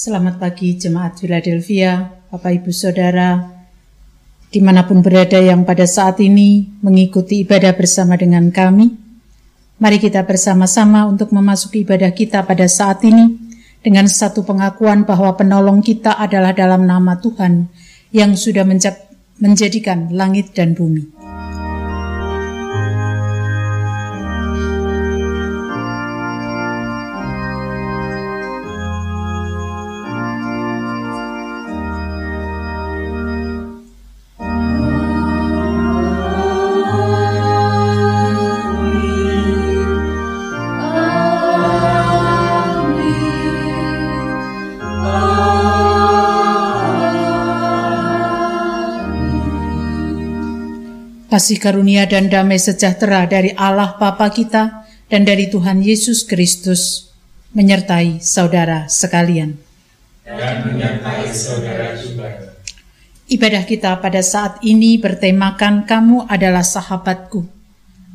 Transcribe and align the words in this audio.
Selamat 0.00 0.40
pagi 0.40 0.80
jemaat 0.80 1.20
Philadelphia, 1.20 2.08
Bapak 2.32 2.56
Ibu 2.56 2.72
Saudara, 2.72 3.36
di 4.48 4.56
mana 4.64 4.88
pun 4.88 5.04
berada 5.04 5.36
yang 5.36 5.68
pada 5.68 5.84
saat 5.84 6.24
ini 6.24 6.72
mengikuti 6.80 7.44
ibadah 7.44 7.76
bersama 7.76 8.16
dengan 8.16 8.48
kami. 8.48 8.96
Mari 9.76 10.00
kita 10.00 10.24
bersama-sama 10.24 11.04
untuk 11.04 11.36
memasuki 11.36 11.84
ibadah 11.84 12.16
kita 12.16 12.48
pada 12.48 12.64
saat 12.64 13.04
ini 13.04 13.44
dengan 13.84 14.08
satu 14.08 14.40
pengakuan 14.40 15.04
bahwa 15.04 15.36
penolong 15.36 15.84
kita 15.84 16.16
adalah 16.16 16.56
dalam 16.56 16.88
nama 16.88 17.20
Tuhan 17.20 17.68
yang 18.08 18.40
sudah 18.40 18.64
menjadikan 19.36 20.16
langit 20.16 20.56
dan 20.56 20.72
bumi. 20.72 21.19
Kasih 51.40 51.56
karunia 51.56 52.04
dan 52.04 52.28
damai 52.28 52.60
sejahtera 52.60 53.24
dari 53.24 53.56
Allah 53.56 53.96
Bapa 53.96 54.28
kita 54.28 54.84
dan 55.08 55.24
dari 55.24 55.48
Tuhan 55.48 55.80
Yesus 55.80 56.28
Kristus 56.28 57.08
menyertai 57.56 58.20
saudara 58.20 58.92
sekalian. 58.92 59.56
Dan 60.28 60.68
menyertai 60.68 61.32
saudara 61.32 61.96
juga. 61.96 62.60
Ibadah 63.24 63.64
kita 63.64 63.96
pada 64.04 64.20
saat 64.20 64.60
ini 64.60 65.00
bertemakan 65.00 65.88
kamu 65.88 66.28
adalah 66.28 66.60
sahabatku. 66.60 67.48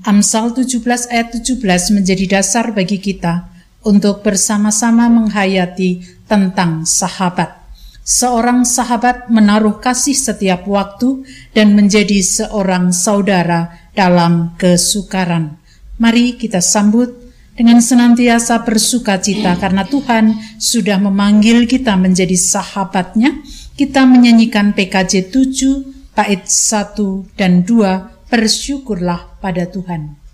Amsal 0.06 0.54
17 0.54 0.86
ayat 1.10 1.34
17 1.34 1.98
menjadi 1.98 2.30
dasar 2.30 2.78
bagi 2.78 3.02
kita 3.02 3.50
untuk 3.82 4.22
bersama-sama 4.22 5.10
menghayati 5.10 6.22
tentang 6.30 6.86
sahabat. 6.86 7.65
Seorang 8.06 8.70
sahabat 8.70 9.34
menaruh 9.34 9.82
kasih 9.82 10.14
setiap 10.14 10.70
waktu 10.70 11.26
dan 11.58 11.74
menjadi 11.74 12.22
seorang 12.22 12.94
saudara 12.94 13.90
dalam 13.98 14.54
kesukaran. 14.62 15.58
Mari 15.98 16.38
kita 16.38 16.62
sambut 16.62 17.10
dengan 17.58 17.82
senantiasa 17.82 18.62
bersuka 18.62 19.18
cita 19.18 19.58
karena 19.58 19.90
Tuhan 19.90 20.38
sudah 20.62 21.02
memanggil 21.02 21.66
kita 21.66 21.98
menjadi 21.98 22.38
sahabatnya. 22.38 23.42
Kita 23.74 24.06
menyanyikan 24.06 24.78
PKJ 24.78 25.34
7 25.34 26.14
bait 26.14 26.46
1 26.46 27.34
dan 27.34 27.66
2 27.66 28.30
bersyukurlah 28.30 29.42
pada 29.42 29.66
Tuhan. 29.66 30.26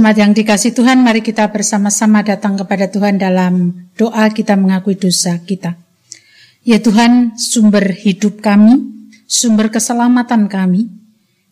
Jemaat 0.00 0.16
yang 0.16 0.32
dikasih 0.32 0.72
Tuhan, 0.72 1.04
mari 1.04 1.20
kita 1.20 1.44
bersama-sama 1.52 2.24
datang 2.24 2.56
kepada 2.56 2.88
Tuhan 2.88 3.20
dalam 3.20 3.84
doa 4.00 4.32
kita 4.32 4.56
mengakui 4.56 4.96
dosa 4.96 5.36
kita. 5.44 5.76
Ya 6.64 6.80
Tuhan, 6.80 7.36
sumber 7.36 7.92
hidup 7.92 8.40
kami, 8.40 8.80
sumber 9.28 9.68
keselamatan 9.68 10.48
kami, 10.48 10.88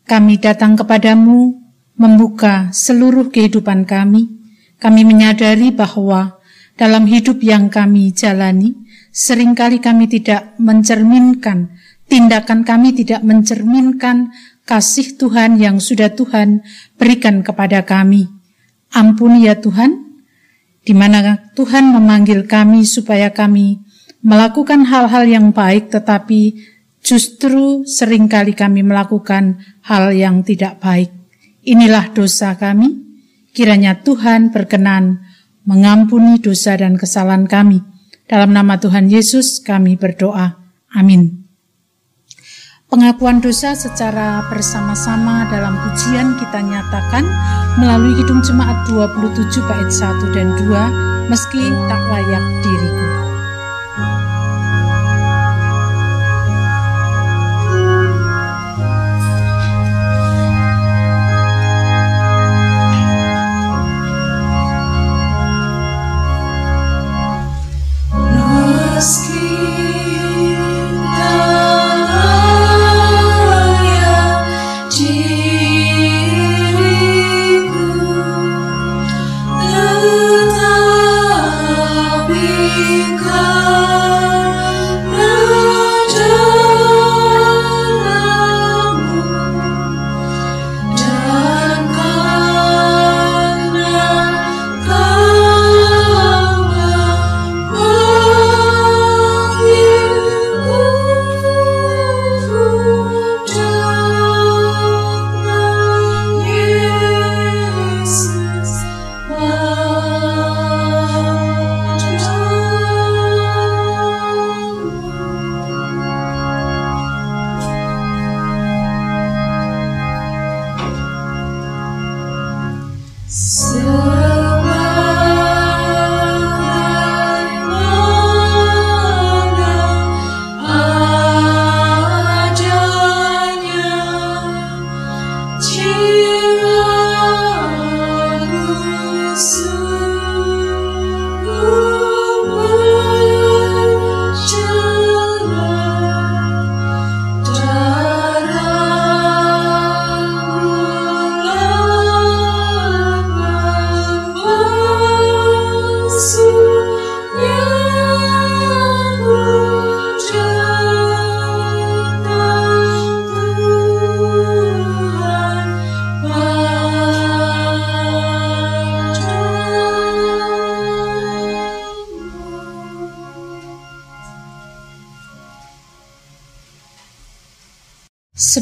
kami 0.08 0.40
datang 0.40 0.80
kepadamu 0.80 1.60
membuka 2.00 2.72
seluruh 2.72 3.28
kehidupan 3.28 3.84
kami. 3.84 4.40
Kami 4.80 5.04
menyadari 5.04 5.68
bahwa 5.68 6.40
dalam 6.80 7.04
hidup 7.04 7.44
yang 7.44 7.68
kami 7.68 8.16
jalani, 8.16 8.72
sering 9.12 9.52
kali 9.52 9.76
kami 9.76 10.08
tidak 10.08 10.56
mencerminkan, 10.56 11.76
tindakan 12.08 12.64
kami 12.64 12.96
tidak 12.96 13.20
mencerminkan 13.20 14.32
kasih 14.64 15.20
Tuhan 15.20 15.60
yang 15.60 15.84
sudah 15.84 16.16
Tuhan 16.16 16.64
berikan 16.96 17.44
kepada 17.44 17.84
kami. 17.84 18.37
Ampuni 18.92 19.44
ya 19.48 19.60
Tuhan, 19.60 20.22
di 20.84 20.92
mana 20.96 21.52
Tuhan 21.52 21.92
memanggil 21.92 22.48
kami 22.48 22.88
supaya 22.88 23.32
kami 23.32 23.80
melakukan 24.24 24.88
hal-hal 24.88 25.24
yang 25.28 25.52
baik, 25.52 25.92
tetapi 25.92 26.56
justru 27.04 27.84
sering 27.88 28.28
kali 28.28 28.52
kami 28.52 28.84
melakukan 28.84 29.60
hal 29.84 30.12
yang 30.12 30.44
tidak 30.44 30.80
baik. 30.80 31.12
Inilah 31.64 32.12
dosa 32.12 32.56
kami. 32.56 33.08
Kiranya 33.52 34.00
Tuhan 34.04 34.54
berkenan 34.54 35.24
mengampuni 35.68 36.40
dosa 36.40 36.76
dan 36.78 36.96
kesalahan 36.96 37.44
kami. 37.44 37.84
Dalam 38.28 38.52
nama 38.52 38.76
Tuhan 38.80 39.08
Yesus 39.08 39.60
kami 39.64 39.96
berdoa. 39.96 40.56
Amin. 40.92 41.47
Pengakuan 42.88 43.44
dosa 43.44 43.76
secara 43.76 44.40
bersama-sama 44.48 45.44
dalam 45.52 45.76
pujian 45.76 46.40
kita 46.40 46.64
nyatakan 46.64 47.20
melalui 47.76 48.16
Hidung 48.16 48.40
Jemaat 48.40 48.88
27 48.88 49.44
bait 49.68 49.92
1 49.92 50.32
dan 50.32 50.48
2 50.56 51.28
meski 51.28 51.68
tak 51.84 52.00
layak 52.08 52.44
diriku. 52.64 52.97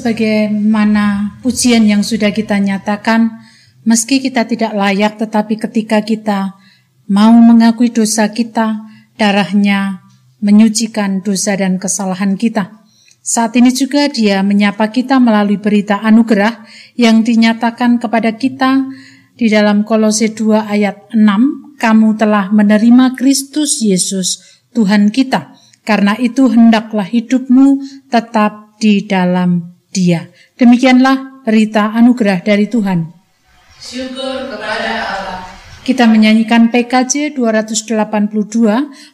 Sebagaimana 0.06 1.35
pujian 1.43 1.82
yang 1.82 2.06
sudah 2.06 2.31
kita 2.31 2.62
nyatakan, 2.62 3.43
meski 3.82 4.23
kita 4.23 4.47
tidak 4.47 4.70
layak, 4.70 5.19
tetapi 5.19 5.58
ketika 5.58 5.99
kita 5.99 6.55
mau 7.11 7.35
mengakui 7.35 7.91
dosa 7.91 8.31
kita, 8.31 8.87
darahnya 9.19 10.06
menyucikan 10.38 11.26
dosa 11.26 11.58
dan 11.58 11.82
kesalahan 11.82 12.38
kita. 12.38 12.87
Saat 13.19 13.58
ini 13.58 13.75
juga 13.75 14.07
dia 14.07 14.47
menyapa 14.47 14.95
kita 14.95 15.19
melalui 15.19 15.59
berita 15.59 15.99
anugerah 15.99 16.62
yang 16.95 17.26
dinyatakan 17.26 17.99
kepada 17.99 18.38
kita 18.38 18.87
di 19.35 19.50
dalam 19.50 19.83
Kolose 19.83 20.31
2 20.31 20.71
ayat 20.71 21.11
6, 21.19 21.83
kamu 21.83 22.09
telah 22.14 22.54
menerima 22.54 23.19
Kristus 23.19 23.83
Yesus 23.83 24.38
Tuhan 24.71 25.11
kita. 25.11 25.50
Karena 25.83 26.14
itu 26.14 26.47
hendaklah 26.47 27.11
hidupmu 27.11 27.83
tetap 28.07 28.78
di 28.78 29.02
dalam 29.02 29.75
Dia. 29.97 30.29
Demikianlah 30.61 31.41
berita 31.41 31.97
anugerah 31.97 32.45
dari 32.45 32.69
Tuhan. 32.69 33.09
Syukur 33.81 34.53
kepada 34.53 34.93
Allah. 35.09 35.41
Kita 35.81 36.05
menyanyikan 36.05 36.69
PKJ 36.69 37.33
282 37.33 37.97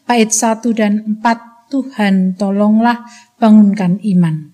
bait 0.08 0.30
1 0.32 0.72
dan 0.74 1.04
4 1.22 1.70
Tuhan 1.70 2.34
tolonglah 2.34 3.06
bangunkan 3.38 4.02
iman. 4.02 4.51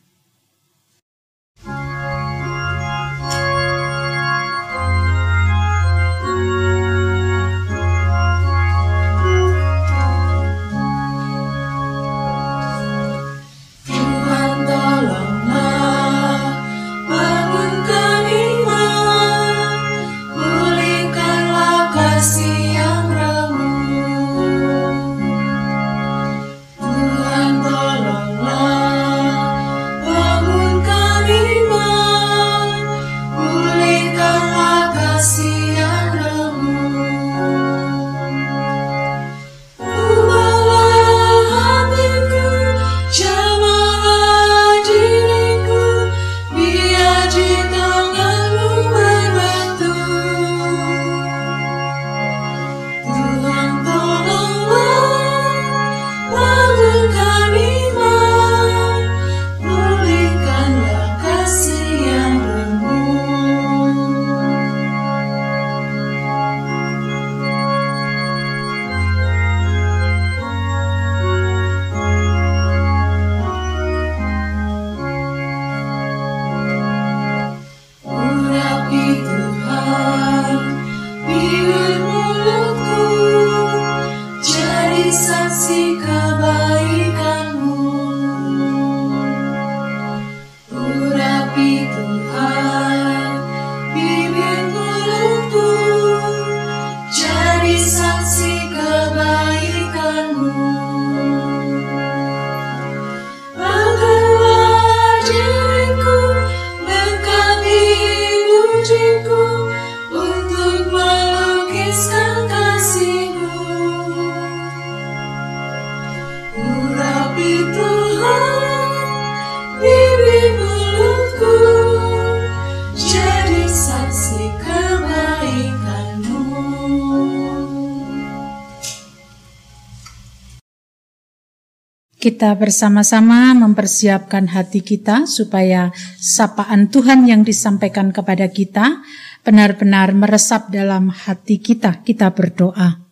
Kita 132.48 132.64
bersama-sama 132.64 133.52
mempersiapkan 133.52 134.48
hati 134.48 134.80
kita 134.80 135.28
supaya 135.28 135.92
sapaan 136.16 136.88
Tuhan 136.88 137.28
yang 137.28 137.44
disampaikan 137.44 138.08
kepada 138.08 138.48
kita 138.48 139.04
benar-benar 139.44 140.16
meresap 140.16 140.72
dalam 140.72 141.12
hati 141.12 141.60
kita. 141.60 142.00
Kita 142.00 142.32
berdoa. 142.32 143.04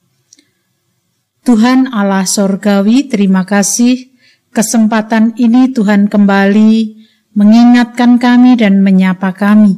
Tuhan 1.44 1.92
Allah 1.92 2.24
Sorgawi, 2.24 3.12
terima 3.12 3.44
kasih 3.44 4.08
kesempatan 4.56 5.36
ini 5.36 5.68
Tuhan 5.68 6.08
kembali 6.08 6.96
mengingatkan 7.36 8.16
kami 8.16 8.56
dan 8.56 8.80
menyapa 8.80 9.36
kami. 9.36 9.76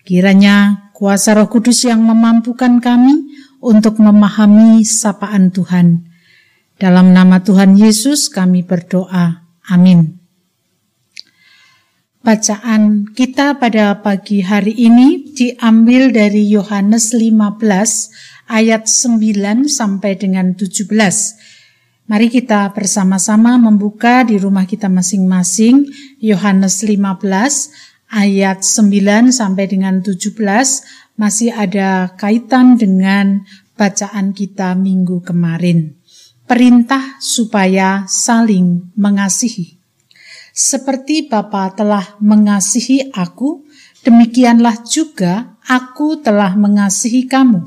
Kiranya 0.00 0.88
kuasa 0.96 1.36
roh 1.36 1.52
kudus 1.52 1.84
yang 1.84 2.00
memampukan 2.00 2.80
kami 2.80 3.36
untuk 3.60 4.00
memahami 4.00 4.80
sapaan 4.80 5.52
Tuhan. 5.52 6.07
Dalam 6.78 7.10
nama 7.10 7.42
Tuhan 7.42 7.74
Yesus 7.74 8.30
kami 8.30 8.62
berdoa. 8.62 9.42
Amin. 9.66 10.14
Bacaan 12.22 13.10
kita 13.18 13.58
pada 13.58 13.98
pagi 13.98 14.46
hari 14.46 14.78
ini 14.78 15.26
diambil 15.34 16.14
dari 16.14 16.46
Yohanes 16.46 17.18
15 17.18 18.46
ayat 18.46 18.86
9 18.86 19.66
sampai 19.66 20.22
dengan 20.22 20.54
17. 20.54 20.86
Mari 22.06 22.30
kita 22.30 22.70
bersama-sama 22.70 23.58
membuka 23.58 24.22
di 24.22 24.38
rumah 24.38 24.62
kita 24.62 24.86
masing-masing 24.86 25.82
Yohanes 26.22 26.86
15 26.86 27.74
ayat 28.14 28.62
9 28.62 29.34
sampai 29.34 29.66
dengan 29.66 29.98
17 29.98 30.30
masih 31.18 31.50
ada 31.50 32.14
kaitan 32.14 32.78
dengan 32.78 33.42
bacaan 33.74 34.30
kita 34.30 34.78
minggu 34.78 35.26
kemarin 35.26 35.97
perintah 36.48 37.20
supaya 37.20 38.08
saling 38.08 38.96
mengasihi. 38.96 39.76
Seperti 40.50 41.28
Bapa 41.28 41.70
telah 41.76 42.16
mengasihi 42.18 43.14
aku, 43.14 43.68
demikianlah 44.02 44.82
juga 44.82 45.60
aku 45.68 46.18
telah 46.18 46.56
mengasihi 46.58 47.28
kamu. 47.28 47.62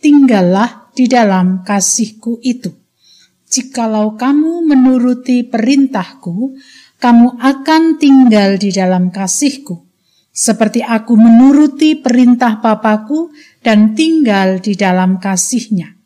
Tinggallah 0.00 0.88
di 0.96 1.04
dalam 1.04 1.66
kasihku 1.66 2.40
itu. 2.40 2.72
Jikalau 3.50 4.14
kamu 4.14 4.62
menuruti 4.62 5.42
perintahku, 5.44 6.54
kamu 7.02 7.36
akan 7.36 7.98
tinggal 7.98 8.56
di 8.56 8.70
dalam 8.70 9.10
kasihku. 9.10 9.90
Seperti 10.30 10.80
aku 10.80 11.18
menuruti 11.18 11.98
perintah 11.98 12.62
Bapakku 12.62 13.34
dan 13.60 13.98
tinggal 13.98 14.62
di 14.62 14.78
dalam 14.78 15.18
kasihnya. 15.18 15.98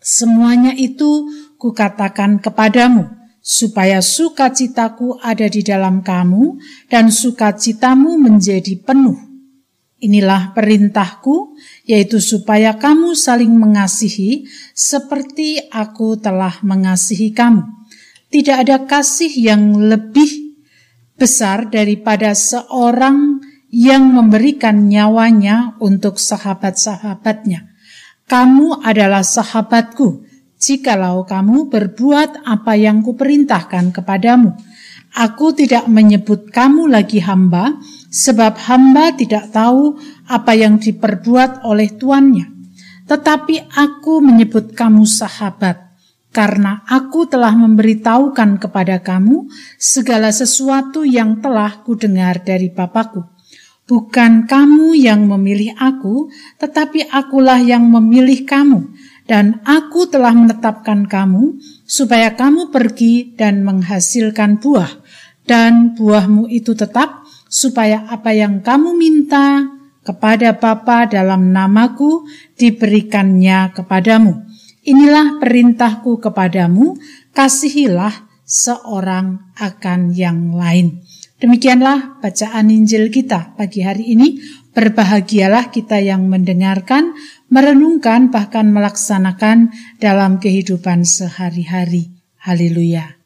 Semuanya 0.00 0.72
itu 0.72 1.28
kukatakan 1.60 2.40
kepadamu, 2.40 3.20
supaya 3.44 4.00
sukacitaku 4.00 5.20
ada 5.20 5.44
di 5.48 5.60
dalam 5.60 6.00
kamu 6.00 6.56
dan 6.88 7.12
sukacitamu 7.12 8.16
menjadi 8.16 8.80
penuh. 8.80 9.16
Inilah 10.00 10.56
perintahku, 10.56 11.52
yaitu 11.84 12.24
supaya 12.24 12.80
kamu 12.80 13.12
saling 13.12 13.52
mengasihi 13.52 14.48
seperti 14.72 15.60
aku 15.68 16.16
telah 16.16 16.56
mengasihi 16.64 17.36
kamu. 17.36 17.68
Tidak 18.32 18.56
ada 18.64 18.88
kasih 18.88 19.28
yang 19.28 19.76
lebih 19.76 20.56
besar 21.20 21.68
daripada 21.68 22.32
seorang 22.32 23.44
yang 23.68 24.08
memberikan 24.08 24.88
nyawanya 24.88 25.76
untuk 25.84 26.16
sahabat-sahabatnya. 26.16 27.68
Kamu 28.24 28.80
adalah 28.80 29.20
sahabatku, 29.20 30.29
jikalau 30.60 31.24
kamu 31.24 31.72
berbuat 31.72 32.44
apa 32.44 32.76
yang 32.76 33.00
kuperintahkan 33.00 33.96
kepadamu. 33.96 34.52
Aku 35.10 35.50
tidak 35.56 35.90
menyebut 35.90 36.54
kamu 36.54 36.86
lagi 36.86 37.18
hamba, 37.18 37.80
sebab 38.12 38.54
hamba 38.70 39.10
tidak 39.16 39.50
tahu 39.50 39.98
apa 40.30 40.54
yang 40.54 40.78
diperbuat 40.78 41.66
oleh 41.66 41.90
tuannya. 41.98 42.46
Tetapi 43.10 43.74
aku 43.74 44.22
menyebut 44.22 44.70
kamu 44.78 45.02
sahabat, 45.02 45.98
karena 46.30 46.86
aku 46.86 47.26
telah 47.26 47.50
memberitahukan 47.58 48.62
kepada 48.62 49.02
kamu 49.02 49.50
segala 49.82 50.30
sesuatu 50.30 51.02
yang 51.02 51.42
telah 51.42 51.82
kudengar 51.82 52.46
dari 52.46 52.70
Bapakku. 52.70 53.26
Bukan 53.90 54.46
kamu 54.46 54.94
yang 54.94 55.26
memilih 55.26 55.74
aku, 55.74 56.30
tetapi 56.62 57.10
akulah 57.10 57.58
yang 57.58 57.82
memilih 57.82 58.46
kamu, 58.46 58.94
dan 59.30 59.62
aku 59.62 60.10
telah 60.10 60.34
menetapkan 60.34 61.06
kamu 61.06 61.62
supaya 61.86 62.34
kamu 62.34 62.74
pergi 62.74 63.38
dan 63.38 63.62
menghasilkan 63.62 64.58
buah, 64.58 64.90
dan 65.46 65.94
buahmu 65.94 66.50
itu 66.50 66.74
tetap, 66.74 67.22
supaya 67.46 68.10
apa 68.10 68.34
yang 68.34 68.58
kamu 68.58 68.90
minta 68.98 69.70
kepada 70.02 70.58
Bapa 70.58 71.06
dalam 71.06 71.54
namaku 71.54 72.26
diberikannya 72.58 73.70
kepadamu. 73.70 74.50
Inilah 74.82 75.38
perintahku 75.38 76.18
kepadamu, 76.18 76.98
kasihilah 77.30 78.26
seorang 78.42 79.54
akan 79.54 80.10
yang 80.10 80.58
lain. 80.58 81.06
Demikianlah 81.38 82.18
bacaan 82.18 82.66
Injil 82.68 83.14
kita 83.14 83.54
pagi 83.54 83.86
hari 83.86 84.10
ini. 84.10 84.42
Berbahagialah 84.70 85.74
kita 85.74 85.98
yang 85.98 86.30
mendengarkan, 86.30 87.16
merenungkan, 87.50 88.32
bahkan 88.32 88.72
melaksanakan 88.72 89.74
dalam 90.00 90.40
kehidupan 90.40 91.04
sehari-hari. 91.04 92.14
Haleluya! 92.40 93.19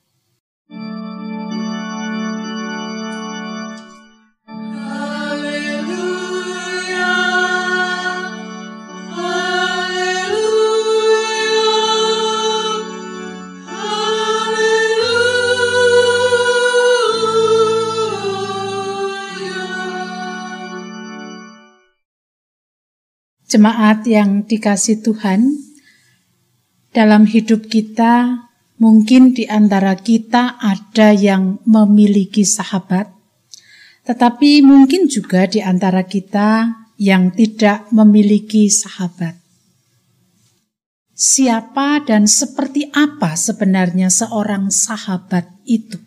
Jemaat 23.54 24.02
yang 24.10 24.42
dikasih 24.50 25.06
Tuhan, 25.06 25.54
dalam 26.90 27.22
hidup 27.22 27.70
kita 27.70 28.50
mungkin 28.82 29.30
di 29.30 29.46
antara 29.46 29.94
kita 29.94 30.58
ada 30.58 31.14
yang 31.14 31.62
memiliki 31.62 32.42
sahabat, 32.42 33.14
tetapi 34.10 34.58
mungkin 34.58 35.06
juga 35.06 35.46
di 35.46 35.62
antara 35.62 36.02
kita 36.02 36.66
yang 36.98 37.30
tidak 37.30 37.86
memiliki 37.94 38.66
sahabat. 38.66 39.38
Siapa 41.14 42.02
dan 42.02 42.26
seperti 42.26 42.90
apa 42.90 43.38
sebenarnya 43.38 44.10
seorang 44.10 44.66
sahabat 44.74 45.46
itu? 45.62 46.02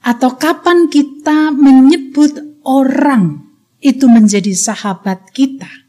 Atau 0.00 0.40
kapan 0.40 0.88
kita 0.88 1.52
menyebut 1.52 2.64
orang 2.64 3.44
itu 3.84 4.08
menjadi 4.08 4.56
sahabat 4.56 5.28
kita? 5.36 5.81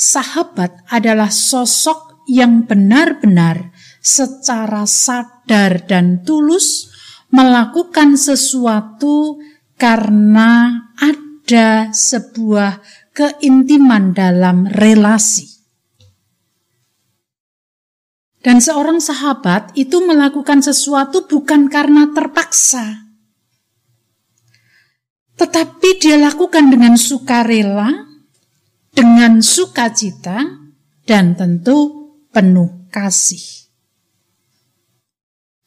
Sahabat 0.00 0.80
adalah 0.88 1.28
sosok 1.28 2.24
yang 2.24 2.64
benar-benar 2.64 3.68
secara 4.00 4.88
sadar 4.88 5.84
dan 5.84 6.24
tulus 6.24 6.88
melakukan 7.28 8.16
sesuatu 8.16 9.36
karena 9.76 10.88
ada 10.96 11.92
sebuah 11.92 12.80
keintiman 13.12 14.16
dalam 14.16 14.64
relasi. 14.72 15.60
Dan 18.40 18.64
seorang 18.64 19.04
sahabat 19.04 19.76
itu 19.76 20.00
melakukan 20.00 20.64
sesuatu 20.64 21.28
bukan 21.28 21.68
karena 21.68 22.08
terpaksa, 22.16 23.12
tetapi 25.36 26.00
dia 26.00 26.16
lakukan 26.16 26.72
dengan 26.72 26.96
sukarela 26.96 28.09
dengan 29.00 29.40
sukacita 29.40 30.44
dan 31.08 31.32
tentu 31.32 32.12
penuh 32.28 32.84
kasih. 32.92 33.72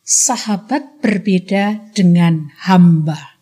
Sahabat 0.05 1.01
berbeda 1.01 1.89
dengan 1.97 2.53
hamba. 2.61 3.41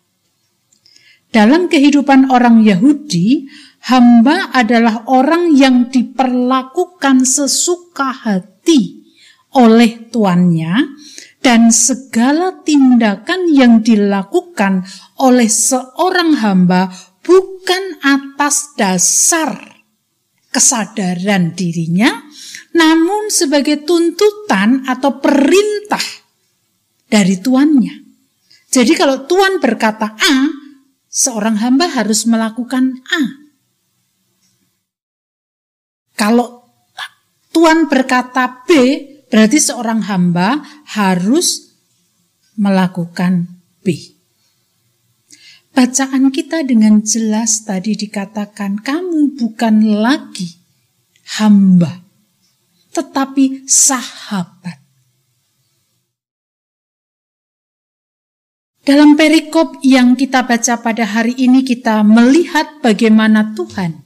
Dalam 1.28 1.68
kehidupan 1.68 2.32
orang 2.32 2.64
Yahudi, 2.64 3.52
hamba 3.92 4.56
adalah 4.56 5.04
orang 5.12 5.60
yang 5.60 5.92
diperlakukan 5.92 7.28
sesuka 7.28 8.16
hati 8.16 9.12
oleh 9.52 10.08
tuannya 10.08 10.88
dan 11.44 11.68
segala 11.68 12.64
tindakan 12.64 13.52
yang 13.52 13.84
dilakukan 13.84 14.88
oleh 15.20 15.52
seorang 15.52 16.40
hamba 16.40 16.88
bukan 17.28 18.00
atas 18.00 18.72
dasar 18.80 19.71
kesadaran 20.52 21.56
dirinya, 21.56 22.12
namun 22.76 23.32
sebagai 23.32 23.88
tuntutan 23.88 24.84
atau 24.86 25.18
perintah 25.18 26.04
dari 27.08 27.40
tuannya. 27.40 27.96
Jadi 28.72 28.94
kalau 28.96 29.28
tuan 29.28 29.60
berkata 29.60 30.16
A, 30.16 30.36
seorang 31.08 31.60
hamba 31.60 31.92
harus 31.92 32.24
melakukan 32.28 33.04
A. 33.12 33.24
Kalau 36.16 36.68
tuan 37.52 37.92
berkata 37.92 38.64
B, 38.64 38.72
berarti 39.28 39.60
seorang 39.60 40.08
hamba 40.08 40.60
harus 40.96 41.76
melakukan 42.56 43.48
B. 43.84 44.11
Bacaan 45.72 46.36
kita 46.36 46.68
dengan 46.68 47.00
jelas 47.00 47.64
tadi 47.64 47.96
dikatakan 47.96 48.84
kamu 48.84 49.40
bukan 49.40 50.04
lagi 50.04 50.60
hamba, 51.40 52.04
tetapi 52.92 53.64
sahabat. 53.64 54.84
Dalam 58.84 59.16
perikop 59.16 59.80
yang 59.86 60.20
kita 60.20 60.44
baca 60.44 60.82
pada 60.84 61.06
hari 61.08 61.38
ini 61.40 61.64
kita 61.64 62.04
melihat 62.04 62.82
bagaimana 62.84 63.56
Tuhan 63.56 64.04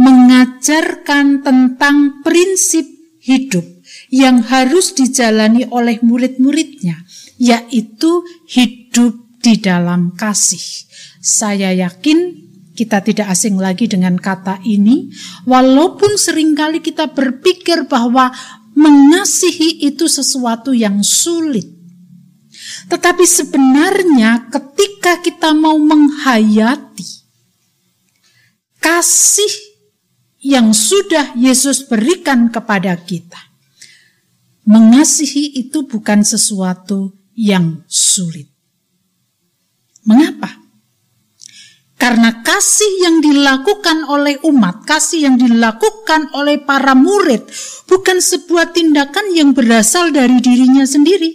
mengajarkan 0.00 1.44
tentang 1.44 2.24
prinsip 2.24 2.88
hidup 3.20 3.62
yang 4.10 4.42
harus 4.42 4.96
dijalani 4.96 5.68
oleh 5.70 6.02
murid-muridnya, 6.02 7.04
yaitu 7.38 8.26
hidup 8.48 9.29
di 9.40 9.56
dalam 9.58 10.12
kasih. 10.12 10.86
Saya 11.20 11.72
yakin 11.72 12.48
kita 12.76 13.04
tidak 13.04 13.28
asing 13.32 13.60
lagi 13.60 13.84
dengan 13.90 14.16
kata 14.16 14.60
ini, 14.64 15.12
walaupun 15.44 16.16
sering 16.16 16.56
kali 16.56 16.80
kita 16.80 17.12
berpikir 17.12 17.84
bahwa 17.84 18.32
mengasihi 18.76 19.84
itu 19.84 20.06
sesuatu 20.08 20.72
yang 20.72 21.04
sulit. 21.04 21.66
Tetapi 22.88 23.24
sebenarnya 23.24 24.48
ketika 24.48 25.20
kita 25.20 25.52
mau 25.56 25.76
menghayati 25.76 27.24
kasih 28.80 29.52
yang 30.40 30.72
sudah 30.72 31.36
Yesus 31.36 31.84
berikan 31.84 32.48
kepada 32.48 32.96
kita, 32.96 33.38
mengasihi 34.64 35.60
itu 35.60 35.84
bukan 35.84 36.24
sesuatu 36.24 37.12
yang 37.36 37.84
sulit. 37.86 38.49
Mengapa? 40.10 40.50
Karena 42.00 42.42
kasih 42.42 43.06
yang 43.06 43.20
dilakukan 43.22 44.08
oleh 44.10 44.40
umat, 44.42 44.82
kasih 44.88 45.30
yang 45.30 45.36
dilakukan 45.36 46.32
oleh 46.34 46.58
para 46.58 46.96
murid, 46.96 47.46
bukan 47.86 48.18
sebuah 48.18 48.74
tindakan 48.74 49.30
yang 49.36 49.54
berasal 49.54 50.10
dari 50.10 50.40
dirinya 50.42 50.82
sendiri, 50.82 51.28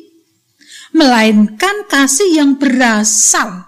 melainkan 0.91 1.85
kasih 1.87 2.41
yang 2.41 2.57
berasal 2.57 3.63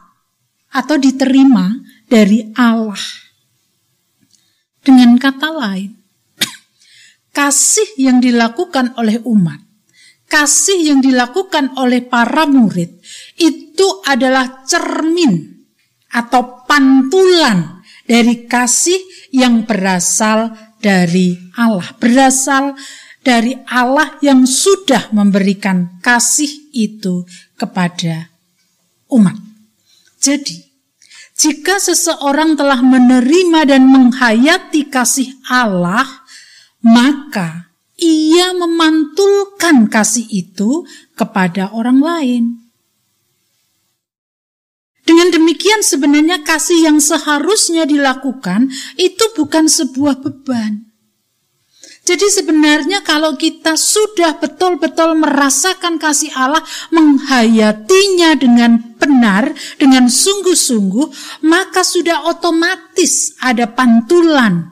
atau 0.74 0.98
diterima 0.98 1.86
dari 2.10 2.50
Allah. 2.58 3.30
Dengan 4.82 5.22
kata 5.22 5.54
lain, 5.54 5.94
kasih 7.30 7.94
yang 8.02 8.18
dilakukan 8.18 8.98
oleh 8.98 9.22
umat, 9.22 9.62
kasih 10.26 10.82
yang 10.82 11.00
dilakukan 11.00 11.78
oleh 11.78 12.02
para 12.02 12.50
murid 12.50 12.98
itu 13.78 14.02
adalah 14.10 14.66
cermin 14.66 15.54
atau 16.10 16.66
pantulan 16.66 17.86
dari 18.10 18.50
kasih 18.50 18.98
yang 19.30 19.70
berasal 19.70 20.50
dari 20.82 21.38
Allah, 21.54 21.86
berasal 22.02 22.74
dari 23.22 23.54
Allah 23.70 24.18
yang 24.26 24.50
sudah 24.50 25.14
memberikan 25.14 26.02
kasih 26.02 26.50
itu 26.74 27.22
kepada 27.54 28.34
umat. 29.14 29.38
Jadi, 30.18 30.58
jika 31.38 31.78
seseorang 31.78 32.58
telah 32.58 32.82
menerima 32.82 33.78
dan 33.78 33.86
menghayati 33.86 34.90
kasih 34.90 35.38
Allah, 35.54 36.26
maka 36.82 37.70
ia 37.94 38.58
memantulkan 38.58 39.86
kasih 39.86 40.26
itu 40.34 40.82
kepada 41.14 41.70
orang 41.78 42.02
lain. 42.02 42.67
Dengan 45.08 45.32
demikian 45.32 45.88
sebenarnya 45.88 46.44
kasih 46.44 46.84
yang 46.92 47.00
seharusnya 47.00 47.88
dilakukan 47.88 48.68
itu 49.00 49.24
bukan 49.40 49.72
sebuah 49.72 50.20
beban. 50.20 50.84
Jadi 52.04 52.28
sebenarnya 52.28 53.04
kalau 53.04 53.36
kita 53.40 53.76
sudah 53.76 54.40
betul-betul 54.40 55.16
merasakan 55.16 56.00
kasih 56.00 56.32
Allah, 56.36 56.64
menghayatinya 56.92 58.36
dengan 58.36 58.96
benar, 58.96 59.52
dengan 59.76 60.08
sungguh-sungguh, 60.08 61.08
maka 61.48 61.84
sudah 61.84 62.28
otomatis 62.28 63.36
ada 63.44 63.68
pantulan 63.68 64.72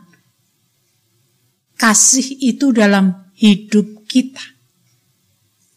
kasih 1.76 2.40
itu 2.40 2.72
dalam 2.72 3.32
hidup 3.36 4.08
kita. 4.08 4.44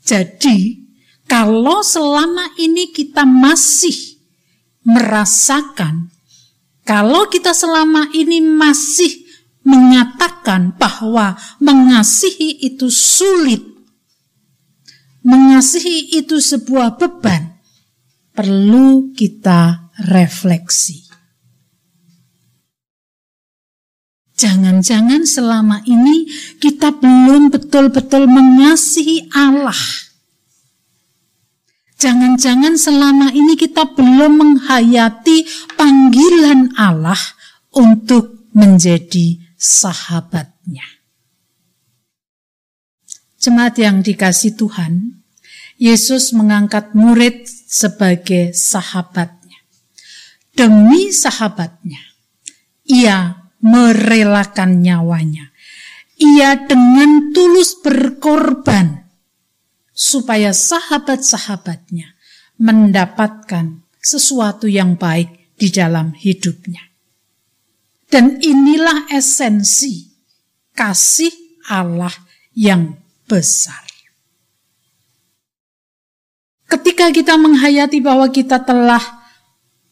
Jadi, 0.07 0.79
kalau 1.27 1.83
selama 1.83 2.55
ini 2.59 2.95
kita 2.95 3.27
masih 3.27 4.18
merasakan, 4.89 6.09
kalau 6.89 7.29
kita 7.29 7.53
selama 7.53 8.09
ini 8.17 8.41
masih 8.41 9.29
mengatakan 9.61 10.73
bahwa 10.81 11.37
mengasihi 11.61 12.65
itu 12.65 12.89
sulit, 12.89 13.61
mengasihi 15.21 16.17
itu 16.17 16.41
sebuah 16.41 16.97
beban, 16.97 17.61
perlu 18.33 19.13
kita 19.13 19.93
refleksi. 20.09 21.05
Jangan-jangan 24.39 25.27
selama 25.29 25.83
ini 25.85 26.31
kita 26.63 26.95
belum 26.97 27.51
betul-betul 27.51 28.31
mengasihi 28.31 29.35
Allah 29.35 30.08
Jangan-jangan 31.99 32.79
selama 32.79 33.35
ini 33.35 33.59
kita 33.59 33.91
belum 33.99 34.39
menghayati 34.39 35.43
panggilan 35.75 36.71
Allah 36.79 37.19
untuk 37.75 38.47
menjadi 38.55 39.43
sahabatnya. 39.59 40.87
Jemaat 43.43 43.75
yang 43.83 44.07
dikasih 44.07 44.55
Tuhan, 44.55 45.27
Yesus 45.79 46.31
mengangkat 46.39 46.95
murid 46.95 47.51
sebagai 47.51 48.55
sahabatnya. 48.55 49.59
Demi 50.55 51.11
sahabatnya, 51.11 52.03
ia 52.87 53.43
merelakan 53.59 54.87
nyawanya. 54.87 55.51
Ia 56.19 56.63
dengan 56.63 57.35
tulus 57.35 57.79
berkorban 57.79 59.08
supaya 59.99 60.55
sahabat-sahabatnya 60.55 62.15
mendapatkan 62.63 63.83
sesuatu 63.99 64.71
yang 64.71 64.95
baik 64.95 65.59
di 65.59 65.75
dalam 65.75 66.15
hidupnya. 66.15 66.87
Dan 68.07 68.39
inilah 68.39 69.11
esensi 69.11 70.07
kasih 70.79 71.35
Allah 71.67 72.15
yang 72.55 72.95
besar. 73.27 73.83
Ketika 76.71 77.11
kita 77.11 77.35
menghayati 77.35 77.99
bahwa 77.99 78.31
kita 78.31 78.63
telah 78.63 79.03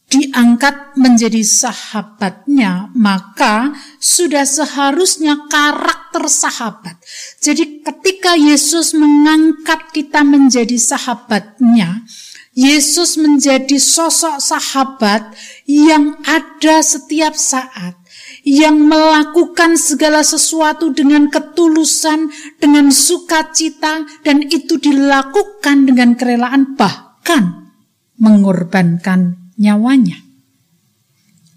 diangkat 0.07 0.95
menjadi 0.95 1.42
sahabatnya, 1.42 2.95
maka 2.95 3.75
sudah 3.99 4.47
seharusnya 4.47 5.51
karakter 5.51 6.06
sahabat. 6.25 6.97
Jadi 7.45 7.85
ketika 7.85 8.33
Yesus 8.33 8.97
mengangkat 8.97 9.93
kita 9.93 10.25
menjadi 10.25 10.81
sahabatnya, 10.81 12.09
Yesus 12.57 13.21
menjadi 13.21 13.77
sosok 13.77 14.41
sahabat 14.41 15.37
yang 15.69 16.17
ada 16.25 16.81
setiap 16.81 17.37
saat, 17.37 18.01
yang 18.49 18.81
melakukan 18.81 19.77
segala 19.77 20.25
sesuatu 20.25 20.89
dengan 20.89 21.29
ketulusan, 21.29 22.33
dengan 22.57 22.89
sukacita, 22.89 24.09
dan 24.25 24.41
itu 24.49 24.81
dilakukan 24.81 25.85
dengan 25.85 26.17
kerelaan, 26.17 26.81
bahkan 26.81 27.77
mengorbankan 28.17 29.53
nyawanya. 29.61 30.17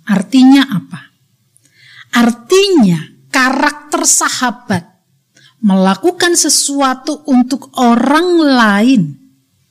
Artinya 0.04 0.68
apa? 0.68 1.16
Artinya 2.12 3.19
karakter 3.30 4.06
sahabat 4.06 4.90
melakukan 5.60 6.40
sesuatu 6.40 7.24
untuk 7.28 7.72
orang 7.80 8.28
lain 8.44 9.02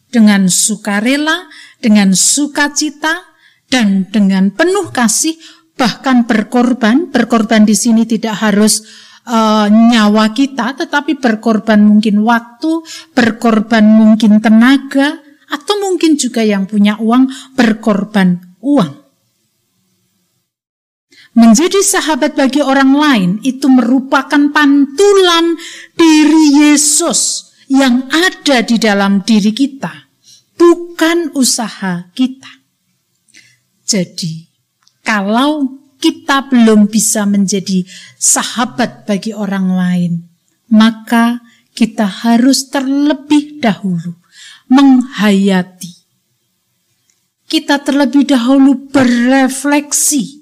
dengan 0.08 0.48
sukarela, 0.48 1.48
dengan 1.80 2.12
sukacita, 2.16 3.24
dan 3.68 4.08
dengan 4.08 4.48
penuh 4.52 4.88
kasih, 4.88 5.36
bahkan 5.76 6.24
berkorban. 6.24 7.12
Berkorban 7.12 7.68
di 7.68 7.76
sini 7.76 8.08
tidak 8.08 8.40
harus 8.40 8.84
uh, 9.28 9.68
nyawa 9.68 10.32
kita, 10.32 10.76
tetapi 10.76 11.20
berkorban 11.20 11.84
mungkin 11.84 12.24
waktu, 12.24 12.84
berkorban 13.12 13.84
mungkin 13.84 14.40
tenaga, 14.40 15.20
atau 15.48 15.74
mungkin 15.80 16.16
juga 16.20 16.44
yang 16.44 16.68
punya 16.68 17.00
uang 17.00 17.56
berkorban 17.56 18.56
uang. 18.60 18.97
Menjadi 21.38 21.78
sahabat 21.86 22.34
bagi 22.34 22.58
orang 22.58 22.98
lain 22.98 23.30
itu 23.46 23.70
merupakan 23.70 24.50
pantulan 24.50 25.54
diri 25.94 26.44
Yesus 26.66 27.54
yang 27.70 28.10
ada 28.10 28.66
di 28.66 28.74
dalam 28.74 29.22
diri 29.22 29.54
kita, 29.54 30.10
bukan 30.58 31.30
usaha 31.38 32.10
kita. 32.10 32.52
Jadi, 33.86 34.50
kalau 35.06 35.78
kita 36.02 36.50
belum 36.50 36.90
bisa 36.90 37.22
menjadi 37.22 37.86
sahabat 38.18 39.06
bagi 39.06 39.30
orang 39.30 39.70
lain, 39.70 40.12
maka 40.74 41.38
kita 41.70 42.26
harus 42.26 42.66
terlebih 42.66 43.62
dahulu 43.62 44.18
menghayati. 44.66 46.02
Kita 47.46 47.78
terlebih 47.80 48.26
dahulu 48.26 48.90
berefleksi. 48.90 50.37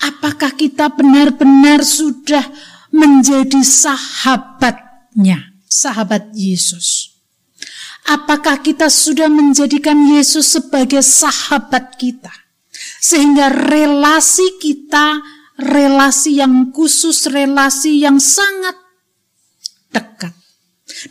Apakah 0.00 0.56
kita 0.56 0.88
benar-benar 0.92 1.84
sudah 1.84 2.44
menjadi 2.88 3.60
sahabatnya, 3.60 5.52
sahabat 5.68 6.32
Yesus? 6.32 7.10
Apakah 8.08 8.64
kita 8.64 8.88
sudah 8.88 9.28
menjadikan 9.28 9.96
Yesus 10.08 10.56
sebagai 10.56 11.04
sahabat 11.04 12.00
kita? 12.00 12.32
Sehingga 13.00 13.52
relasi 13.52 14.56
kita, 14.56 15.20
relasi 15.60 16.40
yang 16.40 16.72
khusus, 16.72 17.28
relasi 17.28 18.00
yang 18.00 18.16
sangat 18.16 18.74
dekat. 19.92 20.32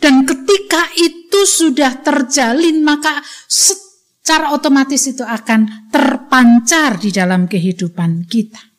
Dan 0.02 0.26
ketika 0.26 0.90
itu 0.98 1.46
sudah 1.46 2.02
terjalin, 2.02 2.82
maka 2.82 3.22
secara 3.46 4.50
otomatis 4.50 5.06
itu 5.06 5.22
akan 5.22 5.90
terpancar 5.94 6.98
di 6.98 7.14
dalam 7.14 7.46
kehidupan 7.46 8.26
kita. 8.26 8.69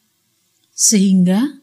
Sehingga 0.81 1.61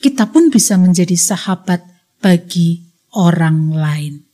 kita 0.00 0.32
pun 0.32 0.48
bisa 0.48 0.80
menjadi 0.80 1.12
sahabat 1.12 1.84
bagi 2.24 2.88
orang 3.12 3.76
lain. 3.76 4.24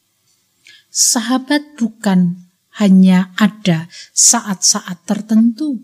Sahabat 0.87 1.75
bukan 1.75 2.47
hanya 2.79 3.35
ada 3.35 3.91
saat-saat 4.15 5.03
tertentu, 5.03 5.83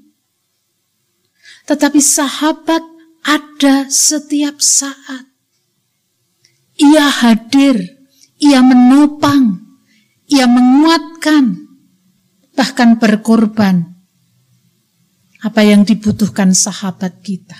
tetapi 1.66 1.98
sahabat 1.98 2.84
ada 3.26 3.90
setiap 3.90 4.62
saat. 4.62 5.26
Ia 6.78 7.06
hadir, 7.10 8.06
ia 8.38 8.62
menopang, 8.62 9.60
ia 10.30 10.46
menguatkan, 10.46 11.68
bahkan 12.54 12.96
berkorban. 12.96 13.91
Apa 15.42 15.66
yang 15.66 15.82
dibutuhkan 15.82 16.54
sahabat 16.54 17.18
kita. 17.20 17.58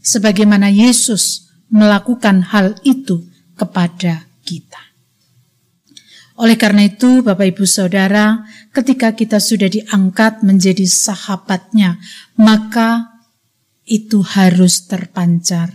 Sebagaimana 0.00 0.70
Yesus 0.70 1.50
melakukan 1.68 2.46
hal 2.54 2.78
itu 2.86 3.26
kepada 3.58 4.30
kita. 4.46 4.90
Oleh 6.40 6.56
karena 6.56 6.88
itu, 6.88 7.20
Bapak 7.20 7.52
Ibu 7.52 7.68
Saudara, 7.68 8.48
ketika 8.72 9.12
kita 9.12 9.36
sudah 9.36 9.68
diangkat 9.68 10.40
menjadi 10.40 10.88
sahabatnya, 10.88 12.00
maka 12.40 13.20
itu 13.84 14.24
harus 14.24 14.88
terpancar 14.88 15.68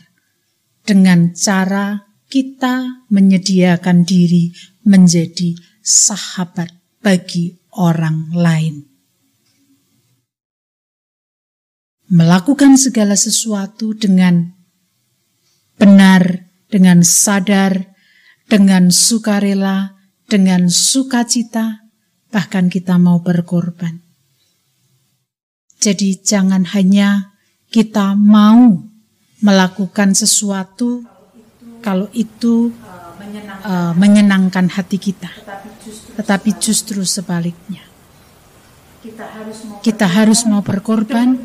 dengan 0.82 1.38
cara 1.38 2.10
kita 2.32 3.06
menyediakan 3.14 4.02
diri 4.02 4.50
menjadi 4.88 5.54
sahabat 5.86 6.74
bagi 6.98 7.62
orang 7.78 8.34
lain. 8.34 8.95
Melakukan 12.06 12.78
segala 12.78 13.18
sesuatu 13.18 13.98
dengan 13.98 14.54
benar, 15.82 16.46
dengan 16.70 17.02
sadar, 17.02 17.98
dengan 18.46 18.94
sukarela, 18.94 19.98
dengan 20.30 20.70
sukacita, 20.70 21.86
bahkan 22.30 22.70
kita 22.70 23.02
mau 23.02 23.22
berkorban. 23.26 24.02
Jadi 25.82 26.22
jangan 26.22 26.66
hanya 26.74 27.36
kita 27.70 28.18
mau 28.18 28.86
melakukan 29.42 30.18
sesuatu 30.18 31.06
kalau 31.86 32.10
itu 32.18 32.74
uh, 33.62 33.94
menyenangkan 33.94 34.74
hati 34.74 34.98
kita, 34.98 35.30
tetapi 36.18 36.58
justru 36.58 37.06
sebaliknya. 37.06 37.86
Kita 39.86 40.10
harus 40.10 40.50
mau 40.50 40.66
berkorban 40.66 41.38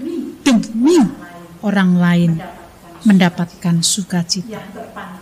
demi 0.44 0.98
orang 1.60 1.92
lain 1.96 2.32
mendapatkan 3.04 3.80
sukacita 3.80 4.60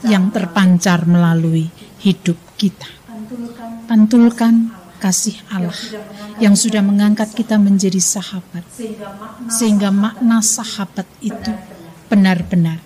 yang 0.02 0.34
terpancar 0.34 1.06
melalui 1.06 1.70
hidup 2.02 2.38
kita. 2.58 2.90
Pantulkan 3.86 4.74
kasih 4.98 5.38
Allah 5.54 5.78
yang 6.42 6.58
sudah 6.58 6.82
mengangkat 6.82 7.30
kita 7.34 7.54
menjadi 7.58 8.02
sahabat, 8.02 8.66
sehingga 9.46 9.94
makna 9.94 10.42
sahabat 10.42 11.06
itu 11.22 11.54
benar-benar 12.10 12.82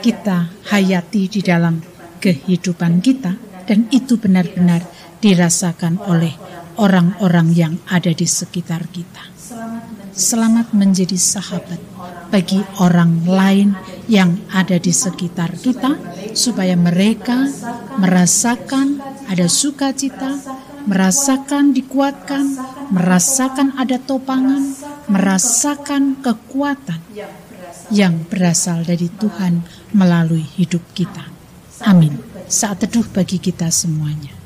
kita 0.00 0.52
hayati 0.72 1.28
di 1.28 1.40
dalam 1.44 1.80
kehidupan 2.20 3.04
kita 3.04 3.36
dan 3.68 3.88
itu 3.92 4.16
benar-benar 4.16 4.84
dirasakan 5.20 6.00
oleh 6.04 6.32
orang-orang 6.80 7.48
yang 7.52 7.74
ada 7.88 8.12
di 8.12 8.24
sekitar 8.24 8.88
kita. 8.88 9.33
Selamat 10.14 10.70
menjadi 10.70 11.18
sahabat 11.18 11.82
bagi 12.30 12.62
orang 12.78 13.26
lain 13.26 13.74
yang 14.06 14.38
ada 14.54 14.78
di 14.78 14.94
sekitar 14.94 15.58
kita 15.58 15.98
supaya 16.38 16.78
mereka 16.78 17.50
merasakan 17.98 19.02
ada 19.26 19.50
sukacita, 19.50 20.38
merasakan 20.86 21.74
dikuatkan, 21.74 22.46
merasakan 22.94 23.74
ada 23.74 23.98
topangan, 23.98 24.62
merasakan 25.10 26.22
kekuatan 26.22 27.02
yang 27.90 28.22
berasal 28.30 28.86
dari 28.86 29.10
Tuhan 29.10 29.66
melalui 29.90 30.46
hidup 30.46 30.86
kita. 30.94 31.26
Amin. 31.82 32.22
Saat 32.46 32.86
teduh 32.86 33.02
bagi 33.10 33.42
kita 33.42 33.66
semuanya. 33.66 34.43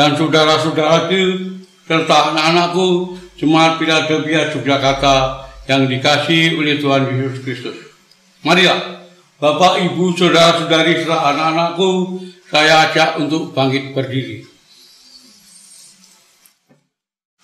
Dan 0.00 0.16
saudara-saudaraku, 0.16 1.60
serta 1.84 2.32
anak-anakku, 2.32 3.20
Jemaat 3.36 3.76
Philadelphia 3.76 4.48
Yogyakarta 4.48 5.44
yang 5.68 5.84
dikasih 5.84 6.56
oleh 6.56 6.80
Tuhan 6.80 7.04
Yesus 7.04 7.44
Kristus. 7.44 7.76
Marilah, 8.40 9.04
Bapak, 9.36 9.76
Ibu, 9.84 10.16
saudara-saudari, 10.16 11.04
serta 11.04 11.36
anak-anakku, 11.36 12.16
saya 12.48 12.88
ajak 12.88 13.20
untuk 13.20 13.52
bangkit 13.52 13.92
berdiri. 13.92 14.48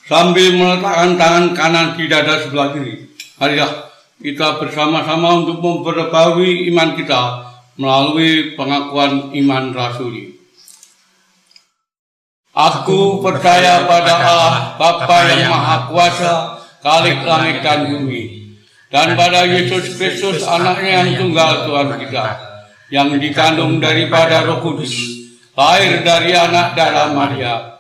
Sambil 0.09 0.57
meletakkan 0.57 1.21
tangan 1.21 1.47
kanan 1.53 1.87
di 1.93 2.09
dada 2.09 2.41
sebelah 2.41 2.73
kiri, 2.73 3.05
marilah 3.37 3.93
kita 4.17 4.57
bersama-sama 4.57 5.45
untuk 5.45 5.61
memperbaui 5.61 6.73
iman 6.73 6.97
kita 6.97 7.53
melalui 7.77 8.57
pengakuan 8.57 9.29
iman 9.37 9.77
rasuli. 9.77 10.36
Aku 12.57 13.21
percaya 13.21 13.85
pada 13.85 14.17
Allah, 14.17 14.81
Bapa 14.81 15.29
yang 15.29 15.53
Maha 15.53 15.93
Kuasa, 15.93 16.57
Kalik 16.81 17.21
langit 17.29 17.61
dan 17.61 17.85
bumi, 17.85 18.57
dan 18.89 19.13
pada 19.13 19.45
Yesus 19.45 19.93
Kristus, 20.01 20.41
anaknya 20.41 21.05
yang 21.05 21.21
tunggal 21.21 21.69
Tuhan 21.69 22.01
kita, 22.01 22.25
yang 22.89 23.13
dikandung 23.21 23.77
daripada 23.77 24.49
roh 24.49 24.65
kudus, 24.65 24.89
lahir 25.53 26.01
dari 26.01 26.33
anak 26.33 26.73
darah 26.73 27.13
Maria, 27.13 27.77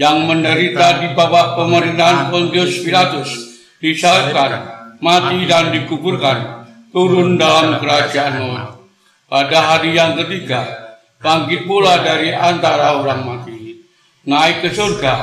yang 0.00 0.24
menderita 0.24 1.04
di 1.04 1.12
bawah 1.12 1.60
pemerintahan 1.60 2.32
Pontius 2.32 2.80
Pilatus, 2.80 3.28
disalibkan, 3.76 4.96
mati 5.04 5.44
dan 5.44 5.68
dikuburkan, 5.68 6.64
turun 6.96 7.36
dalam 7.36 7.76
kerajaan 7.76 8.40
maut. 8.40 8.88
Pada 9.28 9.76
hari 9.76 9.92
yang 9.92 10.16
ketiga, 10.16 10.64
bangkit 11.20 11.68
pula 11.68 12.00
dari 12.00 12.32
antara 12.32 12.96
orang 13.04 13.20
mati 13.28 13.53
naik 14.24 14.64
ke 14.64 14.68
surga, 14.72 15.14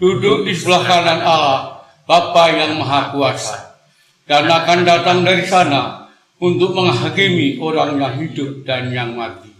duduk 0.00 0.48
di 0.48 0.56
sebelah 0.56 0.82
kanan 0.88 1.20
Allah, 1.20 1.84
Bapa 2.08 2.48
yang 2.48 2.80
Maha 2.80 3.12
Kuasa, 3.12 3.76
dan 4.24 4.48
akan 4.48 4.88
datang 4.88 5.20
dari 5.20 5.44
sana 5.44 6.08
untuk 6.40 6.72
menghakimi 6.72 7.60
orang 7.60 8.00
yang 8.00 8.14
hidup 8.16 8.64
dan 8.64 8.88
yang 8.88 9.12
mati. 9.12 9.52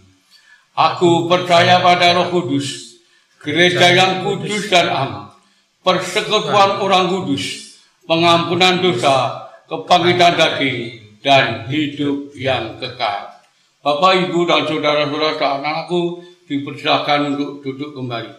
Aku 0.73 1.29
percaya 1.29 1.83
pada 1.85 2.17
Roh 2.17 2.33
Kudus, 2.33 2.97
gereja 3.43 3.93
yang 3.93 4.25
kudus 4.25 4.71
dan 4.71 4.89
aman, 4.89 5.29
persekutuan 5.85 6.81
orang 6.81 7.11
kudus, 7.11 7.77
pengampunan 8.09 8.81
dosa, 8.81 9.45
kebangkitan 9.69 10.33
daging, 10.39 10.79
dan 11.19 11.67
hidup 11.67 12.31
yang 12.33 12.79
kekal. 12.79 13.27
Bapak, 13.83 14.27
Ibu, 14.27 14.47
dan 14.47 14.65
saudara-saudara 14.65 15.59
anakku 15.59 16.23
dipersilakan 16.47 17.35
untuk 17.35 17.59
duduk 17.63 17.91
kembali 17.95 18.38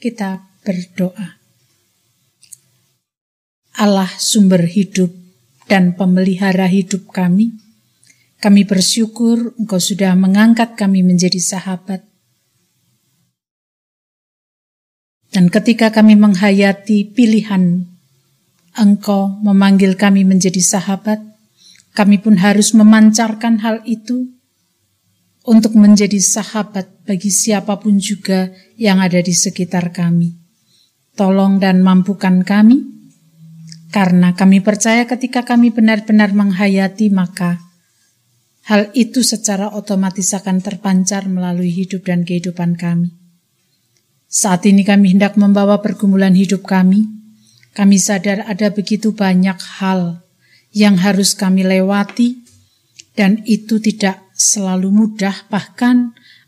kita 0.00 0.48
berdoa. 0.64 1.36
Allah 3.76 4.10
sumber 4.16 4.64
hidup 4.64 5.12
dan 5.68 5.94
pemelihara 5.94 6.66
hidup 6.66 7.12
kami, 7.12 7.54
kami 8.40 8.64
bersyukur 8.64 9.52
Engkau 9.60 9.78
sudah 9.78 10.16
mengangkat 10.16 10.74
kami 10.74 11.04
menjadi 11.04 11.38
sahabat. 11.38 12.02
Dan 15.30 15.46
ketika 15.52 15.94
kami 15.94 16.18
menghayati 16.18 17.12
pilihan 17.14 17.86
Engkau 18.74 19.36
memanggil 19.44 19.94
kami 19.94 20.24
menjadi 20.24 20.58
sahabat, 20.58 21.22
kami 21.94 22.18
pun 22.18 22.40
harus 22.40 22.72
memancarkan 22.74 23.60
hal 23.62 23.84
itu 23.84 24.39
untuk 25.44 25.72
menjadi 25.76 26.20
sahabat 26.20 27.08
bagi 27.08 27.32
siapa 27.32 27.80
pun 27.80 27.96
juga 27.96 28.52
yang 28.76 29.00
ada 29.00 29.20
di 29.24 29.32
sekitar 29.32 29.92
kami. 29.92 30.36
Tolong 31.16 31.60
dan 31.60 31.80
mampukan 31.80 32.44
kami, 32.44 32.80
karena 33.90 34.36
kami 34.38 34.62
percaya 34.62 35.04
ketika 35.08 35.42
kami 35.42 35.74
benar-benar 35.74 36.30
menghayati, 36.30 37.10
maka 37.10 37.58
hal 38.70 38.92
itu 38.94 39.26
secara 39.26 39.74
otomatis 39.74 40.30
akan 40.30 40.62
terpancar 40.62 41.26
melalui 41.26 41.74
hidup 41.74 42.06
dan 42.06 42.22
kehidupan 42.22 42.78
kami. 42.78 43.10
Saat 44.30 44.70
ini 44.70 44.86
kami 44.86 45.18
hendak 45.18 45.34
membawa 45.34 45.82
pergumulan 45.82 46.38
hidup 46.38 46.62
kami. 46.62 47.10
Kami 47.74 47.98
sadar 47.98 48.46
ada 48.46 48.70
begitu 48.70 49.10
banyak 49.14 49.58
hal 49.82 50.22
yang 50.70 50.98
harus 51.02 51.34
kami 51.34 51.66
lewati, 51.66 52.38
dan 53.18 53.42
itu 53.42 53.82
tidak 53.82 54.22
selalu 54.40 54.88
mudah. 54.88 55.44
Bahkan 55.52 55.96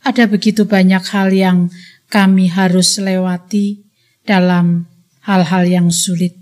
ada 0.08 0.24
begitu 0.24 0.64
banyak 0.64 1.04
hal 1.12 1.28
yang 1.28 1.68
kami 2.08 2.48
harus 2.48 2.96
lewati 2.96 3.84
dalam 4.24 4.88
hal-hal 5.28 5.68
yang 5.68 5.88
sulit. 5.92 6.32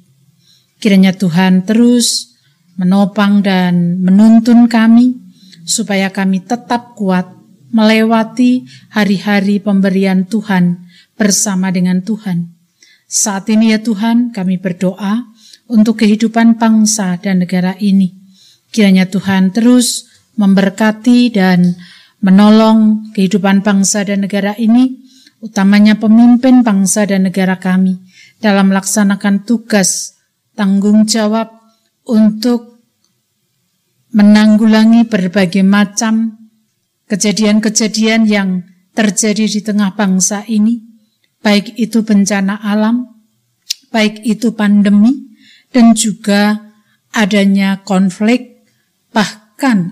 Kiranya 0.78 1.12
Tuhan 1.12 1.66
terus 1.66 2.38
menopang 2.80 3.44
dan 3.44 4.00
menuntun 4.00 4.64
kami, 4.70 5.20
supaya 5.68 6.08
kami 6.08 6.40
tetap 6.40 6.96
kuat 6.96 7.28
melewati 7.70 8.64
hari-hari 8.88 9.60
pemberian 9.60 10.24
Tuhan 10.24 10.88
bersama 11.20 11.68
dengan 11.68 12.00
Tuhan. 12.00 12.56
Saat 13.04 13.52
ini 13.52 13.76
ya 13.76 13.84
Tuhan, 13.84 14.32
kami 14.32 14.56
berdoa 14.56 15.28
untuk 15.68 16.00
kehidupan 16.00 16.56
bangsa 16.56 17.20
dan 17.20 17.44
negara 17.44 17.76
ini. 17.76 18.16
Kiranya 18.72 19.06
Tuhan 19.06 19.52
terus 19.52 20.08
memberkati 20.36 21.32
dan 21.34 21.74
menolong 22.20 23.10
kehidupan 23.16 23.64
bangsa 23.64 24.04
dan 24.04 24.28
negara 24.28 24.52
ini, 24.60 25.00
utamanya 25.40 25.96
pemimpin 25.96 26.60
bangsa 26.60 27.08
dan 27.08 27.26
negara 27.26 27.56
kami, 27.56 27.96
dalam 28.38 28.72
melaksanakan 28.72 29.48
tugas 29.48 30.20
tanggung 30.52 31.08
jawab 31.08 31.48
untuk 32.04 32.82
menanggulangi 34.12 35.06
berbagai 35.06 35.64
macam 35.64 36.36
kejadian-kejadian 37.08 38.26
yang 38.26 38.48
terjadi 38.92 39.46
di 39.46 39.60
tengah 39.62 39.94
bangsa 39.94 40.44
ini, 40.50 40.82
baik 41.40 41.78
itu 41.78 42.04
bencana 42.04 42.60
alam, 42.60 43.06
baik 43.88 44.20
itu 44.26 44.52
pandemi, 44.52 45.30
dan 45.70 45.94
juga 45.94 46.58
adanya 47.14 47.80
konflik, 47.86 48.66
bahkan 49.14 49.39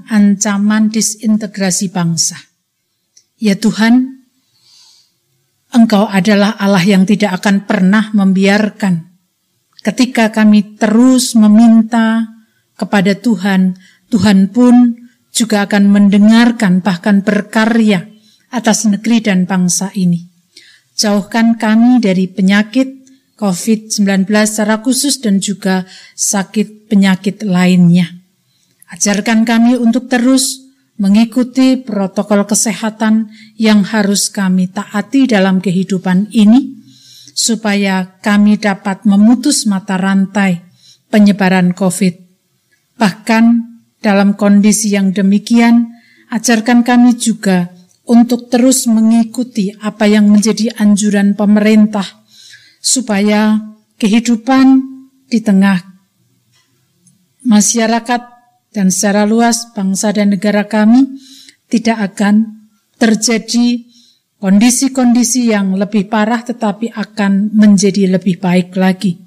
ancaman 0.09 0.89
disintegrasi 0.89 1.93
bangsa. 1.93 2.41
Ya 3.37 3.59
Tuhan, 3.59 4.25
Engkau 5.69 6.09
adalah 6.09 6.57
Allah 6.57 6.81
yang 6.81 7.05
tidak 7.05 7.45
akan 7.45 7.69
pernah 7.69 8.09
membiarkan 8.17 9.09
ketika 9.83 10.29
kami 10.35 10.77
terus 10.77 11.33
meminta 11.39 12.27
kepada 12.77 13.15
Tuhan, 13.17 13.79
Tuhan 14.11 14.51
pun 14.51 14.97
juga 15.31 15.65
akan 15.65 15.89
mendengarkan 15.89 16.83
bahkan 16.83 17.23
berkarya 17.23 18.07
atas 18.51 18.89
negeri 18.89 19.23
dan 19.23 19.45
bangsa 19.45 19.93
ini. 19.95 20.27
Jauhkan 20.99 21.57
kami 21.61 22.03
dari 22.03 22.27
penyakit 22.27 23.07
COVID-19 23.39 24.27
secara 24.51 24.83
khusus 24.83 25.23
dan 25.23 25.39
juga 25.39 25.87
sakit 26.19 26.91
penyakit 26.91 27.47
lainnya. 27.47 28.18
Ajarkan 28.89 29.45
kami 29.45 29.77
untuk 29.77 30.09
terus 30.09 30.65
mengikuti 30.97 31.79
protokol 31.79 32.49
kesehatan 32.49 33.31
yang 33.61 33.85
harus 33.85 34.33
kami 34.33 34.73
taati 34.73 35.29
dalam 35.29 35.61
kehidupan 35.61 36.33
ini, 36.33 36.79
supaya 37.37 38.19
kami 38.19 38.59
dapat 38.59 39.07
memutus 39.07 39.69
mata 39.69 39.95
rantai 39.95 40.65
penyebaran 41.13 41.77
COVID. 41.77 42.15
Bahkan 42.99 43.45
dalam 44.03 44.35
kondisi 44.35 44.97
yang 44.97 45.15
demikian, 45.15 45.87
ajarkan 46.35 46.83
kami 46.83 47.15
juga 47.15 47.71
untuk 48.09 48.49
terus 48.49 48.89
mengikuti 48.89 49.71
apa 49.85 50.09
yang 50.09 50.27
menjadi 50.33 50.73
anjuran 50.81 51.37
pemerintah 51.37 52.09
supaya 52.81 53.61
kehidupan 54.01 54.81
di 55.29 55.45
tengah 55.45 55.79
masyarakat 57.45 58.38
dan 58.73 58.93
secara 58.93 59.25
luas 59.25 59.73
bangsa 59.73 60.13
dan 60.13 60.35
negara 60.35 60.69
kami 60.69 61.19
tidak 61.69 62.15
akan 62.15 62.69
terjadi 62.97 63.85
kondisi-kondisi 64.39 65.51
yang 65.51 65.75
lebih 65.75 66.07
parah 66.07 66.45
tetapi 66.45 66.93
akan 66.93 67.53
menjadi 67.53 68.19
lebih 68.19 68.39
baik 68.39 68.75
lagi. 68.77 69.19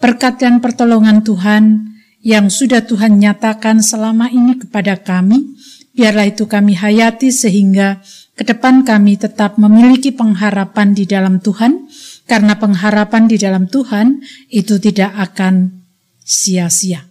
Berkat 0.00 0.40
dan 0.40 0.64
pertolongan 0.64 1.20
Tuhan 1.20 1.92
yang 2.24 2.48
sudah 2.48 2.84
Tuhan 2.84 3.20
nyatakan 3.20 3.84
selama 3.84 4.32
ini 4.32 4.56
kepada 4.56 4.96
kami, 5.00 5.56
Biarlah 5.90 6.30
itu 6.30 6.46
kami 6.46 6.78
hayati 6.78 7.34
sehingga 7.34 7.98
ke 8.38 8.46
depan 8.46 8.86
kami 8.86 9.18
tetap 9.18 9.58
memiliki 9.58 10.14
pengharapan 10.14 10.94
di 10.94 11.04
dalam 11.04 11.42
Tuhan, 11.42 11.90
karena 12.24 12.56
pengharapan 12.56 13.26
di 13.26 13.36
dalam 13.36 13.66
Tuhan 13.66 14.22
itu 14.48 14.78
tidak 14.78 15.12
akan 15.12 15.82
sia-sia. 16.22 17.09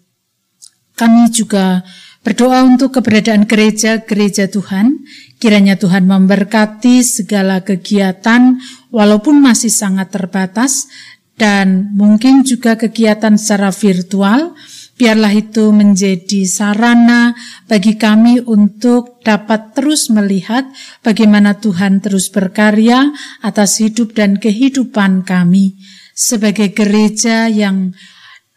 Kami 0.99 1.31
juga 1.31 1.87
berdoa 2.19 2.67
untuk 2.67 2.99
keberadaan 2.99 3.47
gereja-gereja 3.47 4.51
Tuhan, 4.51 5.07
kiranya 5.39 5.79
Tuhan 5.79 6.03
memberkati 6.03 6.99
segala 6.99 7.63
kegiatan 7.63 8.59
walaupun 8.91 9.39
masih 9.39 9.71
sangat 9.71 10.11
terbatas 10.11 10.91
dan 11.39 11.95
mungkin 11.95 12.43
juga 12.43 12.75
kegiatan 12.75 13.39
secara 13.39 13.71
virtual, 13.71 14.59
Biarlah 14.99 15.31
itu 15.31 15.71
menjadi 15.71 16.43
sarana 16.43 17.31
bagi 17.71 17.95
kami 17.95 18.43
untuk 18.43 19.23
dapat 19.23 19.71
terus 19.71 20.11
melihat 20.11 20.67
bagaimana 20.99 21.55
Tuhan 21.55 22.03
terus 22.03 22.27
berkarya 22.27 23.07
atas 23.39 23.79
hidup 23.79 24.11
dan 24.11 24.35
kehidupan 24.43 25.23
kami. 25.23 25.79
Sebagai 26.11 26.75
gereja 26.75 27.47
yang 27.47 27.95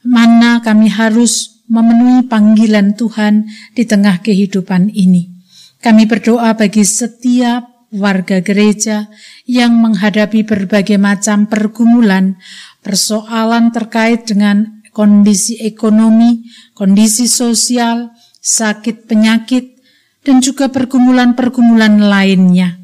mana 0.02 0.58
kami 0.66 0.90
harus 0.90 1.51
memenuhi 1.72 2.28
panggilan 2.28 2.92
Tuhan 2.92 3.48
di 3.72 3.88
tengah 3.88 4.20
kehidupan 4.20 4.92
ini. 4.92 5.32
Kami 5.80 6.04
berdoa 6.04 6.52
bagi 6.52 6.84
setiap 6.84 7.88
warga 7.96 8.44
gereja 8.44 9.08
yang 9.48 9.80
menghadapi 9.80 10.44
berbagai 10.44 11.00
macam 11.00 11.48
pergumulan, 11.48 12.36
persoalan 12.84 13.72
terkait 13.72 14.28
dengan 14.28 14.84
kondisi 14.92 15.58
ekonomi, 15.64 16.44
kondisi 16.76 17.24
sosial, 17.24 18.12
sakit 18.44 19.08
penyakit, 19.08 19.80
dan 20.22 20.38
juga 20.38 20.70
pergumulan-pergumulan 20.70 21.98
lainnya 21.98 22.78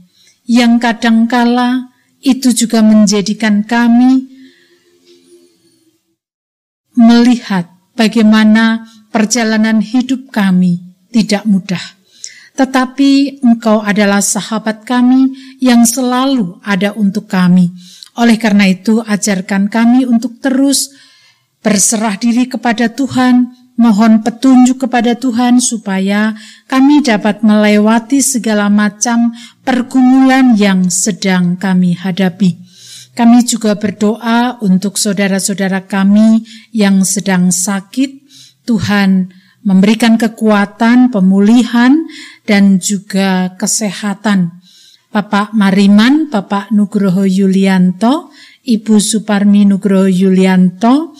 yang 0.49 0.81
kadangkala 0.81 1.93
itu 2.25 2.51
juga 2.51 2.83
menjadikan 2.83 3.63
kami 3.63 4.27
melihat 6.99 7.78
bagaimana 7.99 8.87
perjalanan 9.11 9.83
hidup 9.83 10.31
kami 10.31 10.79
tidak 11.11 11.43
mudah. 11.43 11.83
Tetapi 12.55 13.43
engkau 13.43 13.83
adalah 13.83 14.23
sahabat 14.23 14.87
kami 14.87 15.35
yang 15.59 15.83
selalu 15.87 16.59
ada 16.63 16.95
untuk 16.95 17.31
kami. 17.31 17.71
Oleh 18.19 18.35
karena 18.35 18.67
itu, 18.67 18.99
ajarkan 18.99 19.71
kami 19.71 20.03
untuk 20.07 20.43
terus 20.43 20.91
berserah 21.63 22.19
diri 22.19 22.51
kepada 22.51 22.91
Tuhan, 22.91 23.55
mohon 23.79 24.27
petunjuk 24.27 24.91
kepada 24.91 25.15
Tuhan 25.15 25.63
supaya 25.63 26.35
kami 26.67 27.07
dapat 27.07 27.47
melewati 27.47 28.19
segala 28.19 28.67
macam 28.67 29.31
pergumulan 29.63 30.59
yang 30.59 30.91
sedang 30.91 31.55
kami 31.55 31.95
hadapi. 31.95 32.68
Kami 33.19 33.43
juga 33.43 33.75
berdoa 33.75 34.63
untuk 34.63 34.95
saudara-saudara 34.95 35.91
kami 35.91 36.47
yang 36.71 37.03
sedang 37.03 37.51
sakit. 37.51 38.23
Tuhan 38.63 39.35
memberikan 39.67 40.15
kekuatan, 40.15 41.11
pemulihan, 41.11 41.99
dan 42.47 42.79
juga 42.79 43.59
kesehatan. 43.59 44.63
Bapak 45.11 45.51
Mariman, 45.51 46.31
Bapak 46.31 46.71
Nugroho 46.71 47.27
Yulianto, 47.27 48.31
Ibu 48.63 49.03
Suparmi 49.03 49.67
Nugroho 49.67 50.07
Yulianto, 50.07 51.11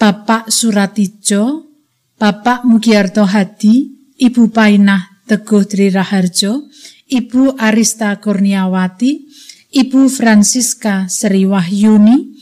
Bapak 0.00 0.48
Suratijo, 0.48 1.68
Bapak 2.16 2.64
Mugiarto 2.64 3.28
Hadi, 3.28 3.92
Ibu 4.16 4.48
Painah 4.48 5.28
Teguh 5.28 5.68
Tri 5.68 5.92
Raharjo, 5.92 6.64
Ibu 7.12 7.60
Arista 7.60 8.16
Kurniawati, 8.16 9.12
Ibu 9.76 10.08
Francisca 10.08 11.04
Sri 11.04 11.44
Wahyuni, 11.44 12.32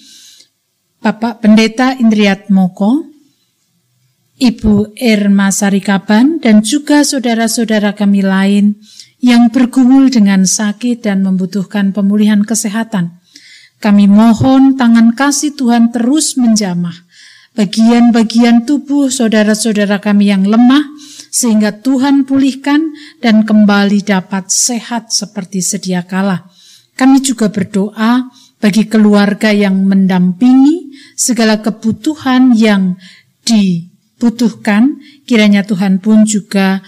Bapak 1.03 1.43
Pendeta 1.43 1.91
Indriat 1.99 2.47
Moko, 2.47 3.11
Ibu 4.39 4.95
Irma 4.95 5.51
Sarikaban, 5.51 6.39
dan 6.39 6.63
juga 6.63 7.03
saudara-saudara 7.03 7.99
kami 7.99 8.23
lain 8.23 8.79
yang 9.19 9.51
bergumul 9.51 10.15
dengan 10.15 10.47
sakit 10.47 11.03
dan 11.03 11.27
membutuhkan 11.27 11.91
pemulihan 11.91 12.47
kesehatan. 12.47 13.19
Kami 13.83 14.07
mohon 14.07 14.79
tangan 14.79 15.19
kasih 15.19 15.59
Tuhan 15.59 15.91
terus 15.91 16.39
menjamah 16.39 16.95
bagian-bagian 17.59 18.63
tubuh 18.63 19.11
saudara-saudara 19.11 19.99
kami 19.99 20.31
yang 20.31 20.47
lemah, 20.47 20.87
sehingga 21.35 21.83
Tuhan 21.83 22.31
pulihkan 22.31 22.95
dan 23.19 23.43
kembali 23.43 24.07
dapat 24.07 24.55
sehat 24.55 25.11
seperti 25.11 25.67
sedia 25.67 26.07
kala. 26.07 26.55
Kami 26.95 27.19
juga 27.23 27.51
berdoa 27.51 28.31
bagi 28.63 28.87
keluarga 28.87 29.51
yang 29.51 29.83
mendampingi 29.83 30.95
segala 31.19 31.59
kebutuhan 31.59 32.55
yang 32.55 32.95
dibutuhkan, 33.43 35.03
kiranya 35.27 35.67
Tuhan 35.67 35.99
pun 35.99 36.23
juga 36.25 36.81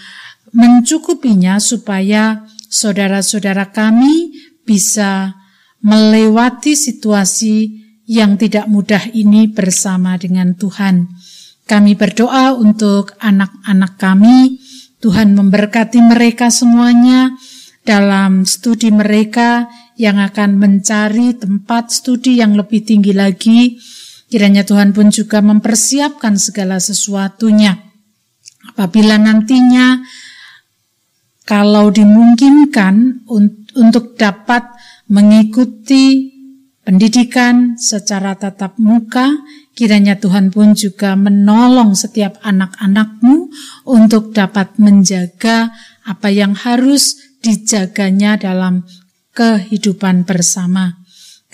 mencukupinya 0.55 1.59
supaya 1.59 2.47
saudara-saudara 2.71 3.69
kami 3.75 4.31
bisa 4.63 5.35
melewati 5.83 6.73
situasi 6.73 7.85
yang 8.07 8.39
tidak 8.39 8.65
mudah 8.71 9.11
ini 9.11 9.51
bersama 9.51 10.15
dengan 10.15 10.55
Tuhan. 10.55 11.11
Kami 11.67 11.99
berdoa 11.99 12.55
untuk 12.55 13.11
anak-anak 13.19 13.99
kami, 13.99 14.63
Tuhan 15.03 15.35
memberkati 15.35 15.99
mereka 15.99 16.47
semuanya 16.47 17.35
dalam 17.83 18.47
studi 18.47 18.89
mereka 18.89 19.67
yang 19.97 20.21
akan 20.21 20.61
mencari 20.61 21.33
tempat 21.35 21.89
studi 21.89 22.37
yang 22.39 22.53
lebih 22.53 22.85
tinggi 22.85 23.11
lagi. 23.11 23.81
Kiranya 24.29 24.63
Tuhan 24.63 24.93
pun 24.93 25.09
juga 25.09 25.41
mempersiapkan 25.41 26.37
segala 26.37 26.77
sesuatunya. 26.77 27.73
Apabila 28.71 29.17
nantinya 29.17 30.05
kalau 31.47 31.89
dimungkinkan 31.89 33.25
untuk 33.73 34.19
dapat 34.19 34.67
mengikuti 35.07 36.35
pendidikan 36.83 37.79
secara 37.79 38.35
tatap 38.35 38.75
muka, 38.77 39.31
kiranya 39.73 40.19
Tuhan 40.19 40.51
pun 40.51 40.75
juga 40.75 41.15
menolong 41.15 41.95
setiap 41.95 42.37
anak-anakmu 42.43 43.49
untuk 43.87 44.35
dapat 44.35 44.75
menjaga 44.75 45.71
apa 46.03 46.27
yang 46.27 46.51
harus 46.51 47.15
dijaganya 47.39 48.35
dalam 48.35 48.83
kehidupan 49.37 50.25
bersama. 50.25 50.97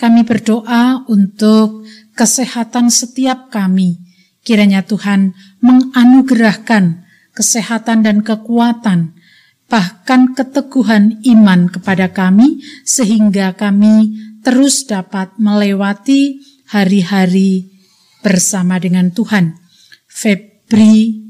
Kami 0.00 0.24
berdoa 0.24 1.04
untuk 1.04 1.84
kesehatan 2.16 2.88
setiap 2.88 3.52
kami. 3.52 4.00
Kiranya 4.40 4.88
Tuhan 4.88 5.36
menganugerahkan 5.60 7.04
kesehatan 7.36 8.08
dan 8.08 8.24
kekuatan, 8.24 9.12
bahkan 9.68 10.32
keteguhan 10.32 11.20
iman 11.28 11.68
kepada 11.68 12.08
kami, 12.08 12.64
sehingga 12.88 13.52
kami 13.52 14.16
terus 14.40 14.88
dapat 14.88 15.36
melewati 15.36 16.40
hari-hari 16.72 17.68
bersama 18.24 18.80
dengan 18.80 19.12
Tuhan. 19.12 19.60
Febri 20.08 21.23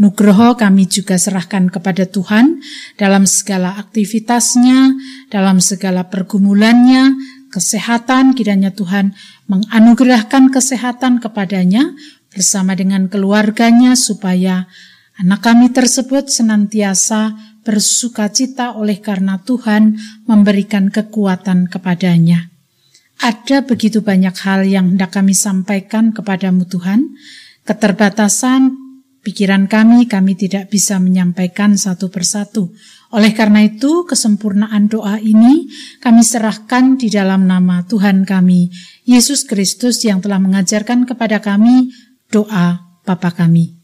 Nugroho 0.00 0.56
kami 0.56 0.88
juga 0.88 1.20
serahkan 1.20 1.68
kepada 1.68 2.08
Tuhan 2.08 2.64
dalam 2.96 3.28
segala 3.28 3.76
aktivitasnya, 3.76 4.96
dalam 5.28 5.60
segala 5.60 6.08
pergumulannya, 6.08 7.12
kesehatan, 7.52 8.32
kiranya 8.32 8.72
Tuhan 8.72 9.12
menganugerahkan 9.44 10.48
kesehatan 10.48 11.20
kepadanya 11.20 11.92
bersama 12.32 12.72
dengan 12.72 13.12
keluarganya 13.12 13.92
supaya 13.92 14.64
anak 15.20 15.44
kami 15.44 15.68
tersebut 15.68 16.32
senantiasa 16.32 17.36
bersuka 17.60 18.32
cita 18.32 18.80
oleh 18.80 19.04
karena 19.04 19.36
Tuhan 19.44 20.00
memberikan 20.24 20.88
kekuatan 20.88 21.68
kepadanya. 21.68 22.48
Ada 23.20 23.68
begitu 23.68 24.00
banyak 24.00 24.32
hal 24.48 24.64
yang 24.64 24.96
hendak 24.96 25.12
kami 25.12 25.36
sampaikan 25.36 26.16
kepadamu 26.16 26.64
Tuhan, 26.64 27.20
keterbatasan 27.68 28.89
pikiran 29.24 29.68
kami, 29.68 30.04
kami 30.08 30.36
tidak 30.36 30.68
bisa 30.68 31.00
menyampaikan 31.00 31.76
satu 31.76 32.12
persatu. 32.12 32.72
Oleh 33.10 33.34
karena 33.34 33.64
itu, 33.66 34.06
kesempurnaan 34.06 34.86
doa 34.86 35.18
ini 35.18 35.66
kami 35.98 36.22
serahkan 36.22 37.00
di 37.00 37.10
dalam 37.10 37.48
nama 37.48 37.82
Tuhan 37.88 38.22
kami, 38.28 38.70
Yesus 39.08 39.48
Kristus 39.48 40.04
yang 40.06 40.22
telah 40.22 40.38
mengajarkan 40.38 41.08
kepada 41.08 41.42
kami 41.42 41.90
doa 42.30 42.86
Bapa 43.02 43.34
kami. 43.34 43.79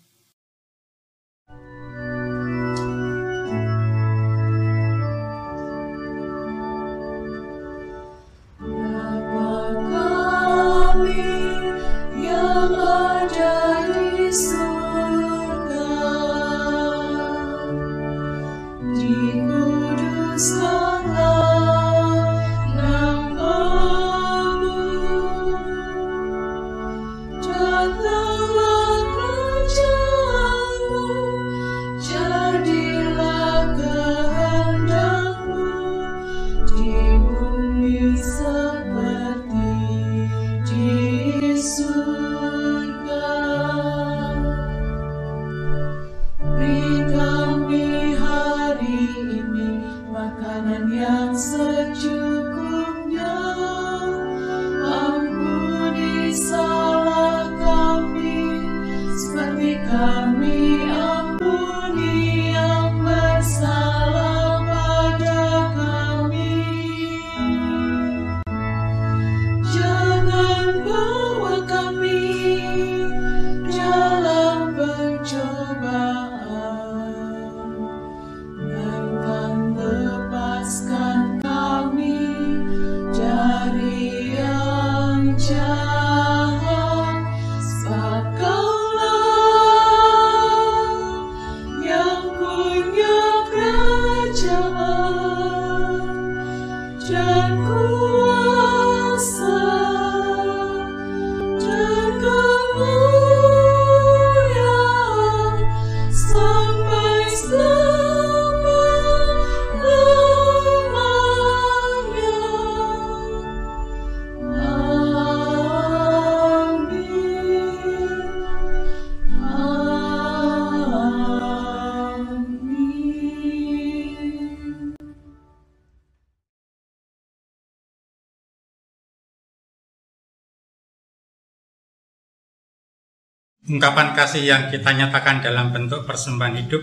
Ungkapan 133.76 134.16
kasih 134.16 134.40
yang 134.40 134.72
kita 134.72 134.88
nyatakan 134.88 135.44
dalam 135.44 135.68
bentuk 135.68 136.08
persembahan 136.08 136.64
hidup 136.64 136.80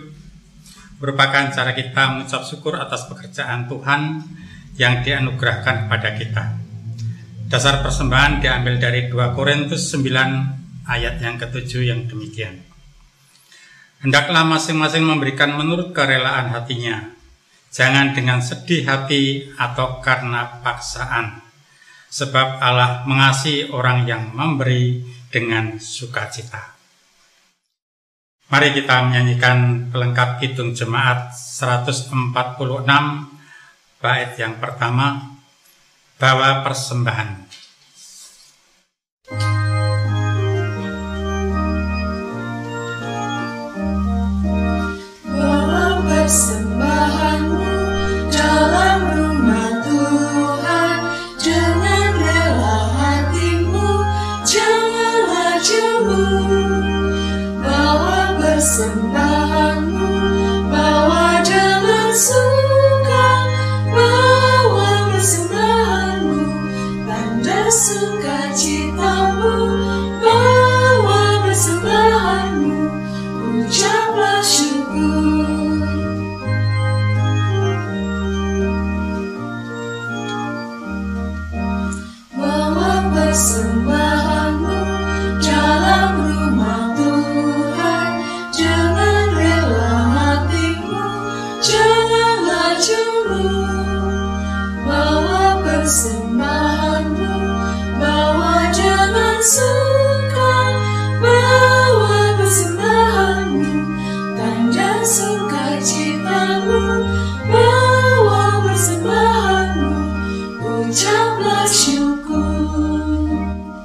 merupakan 1.01 1.49
cara 1.49 1.73
kita 1.73 2.13
mengucap 2.13 2.45
syukur 2.45 2.77
atas 2.77 3.09
pekerjaan 3.09 3.65
Tuhan 3.65 4.21
yang 4.77 5.01
dianugerahkan 5.01 5.89
kepada 5.89 6.09
kita. 6.13 6.43
Dasar 7.49 7.81
persembahan 7.81 8.45
diambil 8.45 8.77
dari 8.77 9.09
2 9.09 9.33
Korintus 9.33 9.89
9 9.89 10.85
ayat 10.85 11.17
yang 11.17 11.41
ketujuh 11.41 11.81
yang 11.81 12.05
demikian. 12.05 12.61
Hendaklah 14.05 14.45
masing-masing 14.45 15.01
memberikan 15.01 15.49
menurut 15.57 15.97
kerelaan 15.97 16.53
hatinya, 16.53 17.09
jangan 17.73 18.13
dengan 18.13 18.37
sedih 18.37 18.85
hati 18.85 19.49
atau 19.57 19.97
karena 19.97 20.61
paksaan, 20.61 21.41
sebab 22.13 22.61
Allah 22.61 23.01
mengasihi 23.09 23.73
orang 23.73 24.05
yang 24.05 24.29
memberi 24.29 25.01
dengan 25.33 25.81
sukacita. 25.81 26.72
Mari 28.51 28.75
kita 28.75 29.07
menyanyikan 29.07 29.87
pelengkap 29.91 30.43
hitung 30.43 30.75
jemaat 30.75 31.31
146 31.35 32.11
bait 34.03 34.31
yang 34.35 34.59
pertama, 34.59 35.35
Bawa 36.19 36.63
persembahan. 36.63 37.42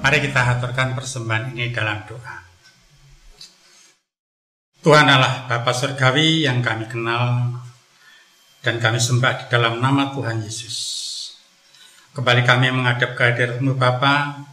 Mari 0.09 0.25
kita 0.25 0.41
haturkan 0.41 0.97
persembahan 0.97 1.53
ini 1.53 1.69
dalam 1.69 2.01
doa. 2.09 2.41
Tuhan 4.81 5.05
Allah 5.05 5.45
Bapa 5.45 5.69
Surgawi 5.77 6.49
yang 6.49 6.65
kami 6.65 6.89
kenal 6.89 7.53
dan 8.65 8.81
kami 8.81 8.97
sembah 8.97 9.45
di 9.45 9.45
dalam 9.53 9.85
nama 9.85 10.09
Tuhan 10.17 10.41
Yesus. 10.41 10.77
Kembali 12.17 12.41
kami 12.41 12.73
menghadap 12.73 13.21
kehadiratmu 13.21 13.77
Bapa 13.77 14.49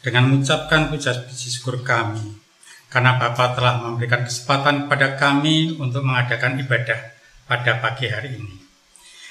dengan 0.00 0.32
mengucapkan 0.32 0.88
puja 0.88 1.12
puji 1.12 1.52
syukur 1.52 1.84
kami 1.84 2.40
karena 2.88 3.20
Bapa 3.20 3.52
telah 3.60 3.84
memberikan 3.84 4.24
kesempatan 4.24 4.88
kepada 4.88 5.20
kami 5.20 5.76
untuk 5.84 6.00
mengadakan 6.00 6.56
ibadah 6.64 7.12
pada 7.44 7.76
pagi 7.76 8.08
hari 8.08 8.40
ini. 8.40 8.56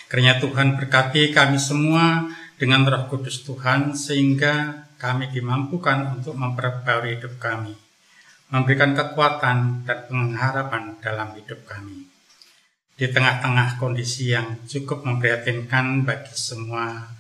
Kiranya 0.05 0.38
Tuhan 0.38 0.78
berkati 0.78 1.34
kami 1.34 1.57
semua 1.57 2.30
dengan 2.61 2.86
roh 2.86 3.09
kudus 3.09 3.41
Tuhan 3.41 3.97
sehingga 3.97 4.86
kami 5.04 5.28
dimampukan 5.36 6.16
untuk 6.16 6.39
memperbarui 6.39 7.20
hidup 7.20 7.36
kami, 7.36 7.76
memberikan 8.47 8.95
kekuatan 8.95 9.84
dan 9.84 10.08
pengharapan 10.08 10.95
dalam 11.04 11.36
hidup 11.36 11.60
kami. 11.68 12.08
Di 12.95 13.12
tengah-tengah 13.12 13.84
kondisi 13.84 14.32
yang 14.32 14.64
cukup 14.64 15.04
memprihatinkan 15.04 16.08
bagi 16.08 16.32
semua 16.32 17.12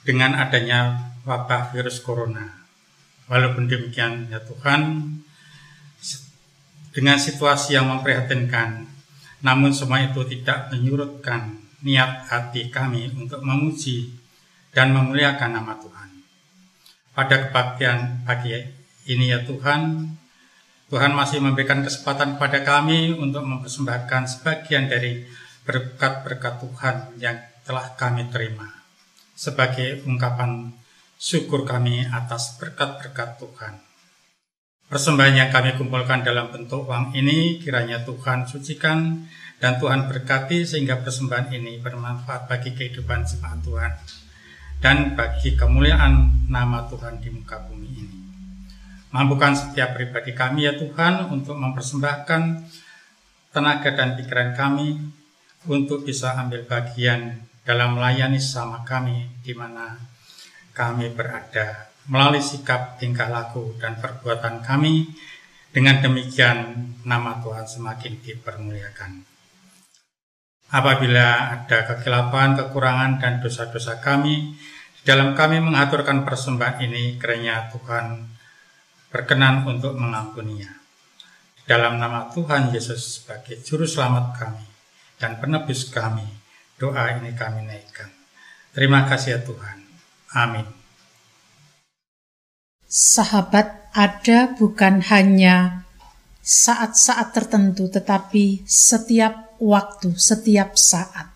dengan 0.00 0.32
adanya 0.40 1.12
wabah 1.28 1.76
virus 1.76 2.00
corona. 2.00 2.64
Walaupun 3.28 3.68
demikian 3.68 4.32
ya 4.32 4.40
Tuhan, 4.40 5.12
dengan 6.96 7.20
situasi 7.20 7.76
yang 7.76 7.92
memprihatinkan, 7.92 8.88
namun 9.44 9.76
semua 9.76 10.00
itu 10.00 10.24
tidak 10.24 10.72
menyurutkan 10.72 11.52
niat 11.84 12.32
hati 12.32 12.72
kami 12.72 13.12
untuk 13.12 13.44
memuji 13.44 14.16
dan 14.72 14.96
memuliakan 14.96 15.52
nama 15.52 15.76
Tuhan 15.76 16.01
pada 17.12 17.48
kebaktian 17.48 18.24
pagi 18.24 18.56
ini 19.08 19.32
ya 19.32 19.44
Tuhan. 19.44 20.12
Tuhan 20.92 21.16
masih 21.16 21.40
memberikan 21.40 21.80
kesempatan 21.80 22.36
kepada 22.36 22.60
kami 22.68 23.16
untuk 23.16 23.48
mempersembahkan 23.48 24.28
sebagian 24.28 24.92
dari 24.92 25.24
berkat-berkat 25.64 26.60
Tuhan 26.60 26.96
yang 27.16 27.40
telah 27.64 27.96
kami 27.96 28.28
terima 28.28 28.68
sebagai 29.32 30.04
ungkapan 30.04 30.68
syukur 31.16 31.64
kami 31.64 32.04
atas 32.04 32.60
berkat-berkat 32.60 33.40
Tuhan. 33.40 33.80
Persembahan 34.92 35.32
yang 35.32 35.48
kami 35.48 35.80
kumpulkan 35.80 36.20
dalam 36.20 36.52
bentuk 36.52 36.84
uang 36.84 37.16
ini 37.16 37.56
kiranya 37.56 38.04
Tuhan 38.04 38.44
sucikan 38.44 39.24
dan 39.56 39.80
Tuhan 39.80 40.12
berkati 40.12 40.68
sehingga 40.68 41.00
persembahan 41.00 41.48
ini 41.56 41.80
bermanfaat 41.80 42.52
bagi 42.52 42.76
kehidupan 42.76 43.24
jemaat 43.24 43.64
Tuhan 43.64 43.92
dan 44.82 45.14
bagi 45.14 45.54
kemuliaan 45.54 46.44
nama 46.50 46.90
Tuhan 46.90 47.22
di 47.22 47.30
muka 47.30 47.62
bumi 47.70 47.86
ini. 47.86 48.18
Mampukan 49.14 49.54
setiap 49.54 49.94
pribadi 49.94 50.34
kami 50.34 50.66
ya 50.66 50.74
Tuhan 50.74 51.30
untuk 51.30 51.54
mempersembahkan 51.54 52.42
tenaga 53.54 53.90
dan 53.94 54.18
pikiran 54.18 54.58
kami 54.58 54.98
untuk 55.70 56.02
bisa 56.02 56.34
ambil 56.34 56.66
bagian 56.66 57.46
dalam 57.62 57.94
melayani 57.94 58.42
sama 58.42 58.82
kami 58.82 59.30
di 59.46 59.54
mana 59.54 59.94
kami 60.74 61.14
berada 61.14 61.94
melalui 62.10 62.42
sikap 62.42 62.98
tingkah 62.98 63.30
laku 63.30 63.78
dan 63.78 63.94
perbuatan 64.02 64.66
kami 64.66 65.06
dengan 65.70 66.02
demikian 66.02 66.90
nama 67.06 67.38
Tuhan 67.38 67.70
semakin 67.70 68.18
dipermuliakan. 68.18 69.30
Apabila 70.72 71.52
ada 71.52 71.78
kekilapan, 71.84 72.56
kekurangan, 72.56 73.20
dan 73.20 73.44
dosa-dosa 73.44 74.00
kami, 74.00 74.56
dalam 75.02 75.34
kami 75.34 75.58
mengaturkan 75.58 76.22
persembahan 76.22 76.78
ini, 76.86 77.18
kiranya 77.18 77.66
Tuhan 77.74 78.22
berkenan 79.10 79.66
untuk 79.66 79.98
mengampuninya. 79.98 80.70
Dalam 81.66 81.98
nama 81.98 82.30
Tuhan 82.30 82.70
Yesus 82.70 83.18
sebagai 83.18 83.58
Juru 83.66 83.82
Selamat 83.82 84.38
kami 84.38 84.62
dan 85.18 85.42
penebus 85.42 85.90
kami, 85.90 86.26
doa 86.78 87.18
ini 87.18 87.34
kami 87.34 87.66
naikkan. 87.66 88.10
Terima 88.70 89.02
kasih 89.10 89.38
ya 89.38 89.40
Tuhan. 89.42 89.78
Amin. 90.38 90.66
Sahabat, 92.86 93.90
ada 93.90 94.54
bukan 94.54 95.02
hanya 95.10 95.82
saat-saat 96.46 97.34
tertentu, 97.34 97.90
tetapi 97.90 98.62
setiap 98.70 99.56
waktu, 99.58 100.14
setiap 100.14 100.78
saat. 100.78 101.31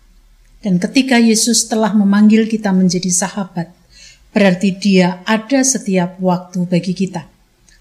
Dan 0.67 0.83
ketika 0.83 1.15
Yesus 1.15 1.71
telah 1.71 1.95
memanggil 1.95 2.51
kita 2.51 2.75
menjadi 2.75 3.07
sahabat, 3.07 3.71
berarti 4.35 4.75
Dia 4.75 5.23
ada 5.23 5.63
setiap 5.63 6.19
waktu 6.19 6.67
bagi 6.67 6.91
kita. 6.91 7.23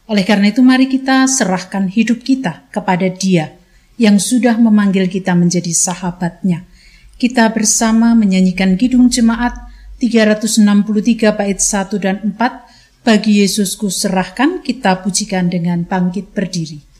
Oleh 0.05 0.21
karena 0.21 0.53
itu, 0.53 0.61
mari 0.61 0.86
kita 0.86 1.25
serahkan 1.25 1.89
hidup 1.89 2.21
kita 2.21 2.69
kepada 2.69 3.09
Dia 3.09 3.57
yang 3.97 4.21
sudah 4.21 4.61
memanggil 4.61 5.09
kita 5.09 5.33
menjadi 5.33 5.73
sahabatnya. 5.73 6.61
Kita 7.17 7.49
bersama 7.49 8.13
menyanyikan 8.13 8.77
Kidung 8.77 9.09
Jemaat 9.09 9.57
363 9.97 11.33
bait 11.33 11.57
1 11.57 11.89
dan 11.97 12.21
4, 12.21 12.38
bagi 13.01 13.41
Yesusku 13.41 13.89
serahkan 13.89 14.61
kita 14.61 15.01
pujikan 15.01 15.49
dengan 15.49 15.89
bangkit 15.89 16.38
berdiri. 16.38 16.95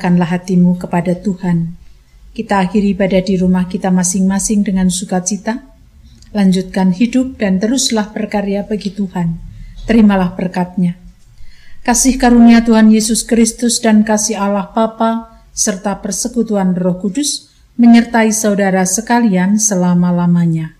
Kini 0.00 0.16
arahkanlah 0.16 0.32
hatimu 0.32 0.80
kepada 0.80 1.12
Tuhan. 1.12 1.76
Kita 2.32 2.64
akhiri 2.64 2.96
ibadah 2.96 3.20
di 3.20 3.36
rumah 3.36 3.68
kita 3.68 3.92
masing-masing 3.92 4.64
dengan 4.64 4.88
sukacita. 4.88 5.60
Lanjutkan 6.32 6.96
hidup 6.96 7.36
dan 7.36 7.60
teruslah 7.60 8.08
berkarya 8.08 8.64
bagi 8.64 8.96
Tuhan. 8.96 9.36
Terimalah 9.84 10.32
berkatnya. 10.40 10.96
Kasih 11.84 12.16
karunia 12.16 12.64
Tuhan 12.64 12.88
Yesus 12.88 13.28
Kristus 13.28 13.84
dan 13.84 14.00
kasih 14.00 14.40
Allah 14.40 14.72
Bapa 14.72 15.44
serta 15.52 16.00
persekutuan 16.00 16.72
Roh 16.72 16.96
Kudus 16.96 17.52
menyertai 17.76 18.32
saudara 18.32 18.88
sekalian 18.88 19.60
selama-lamanya. 19.60 20.79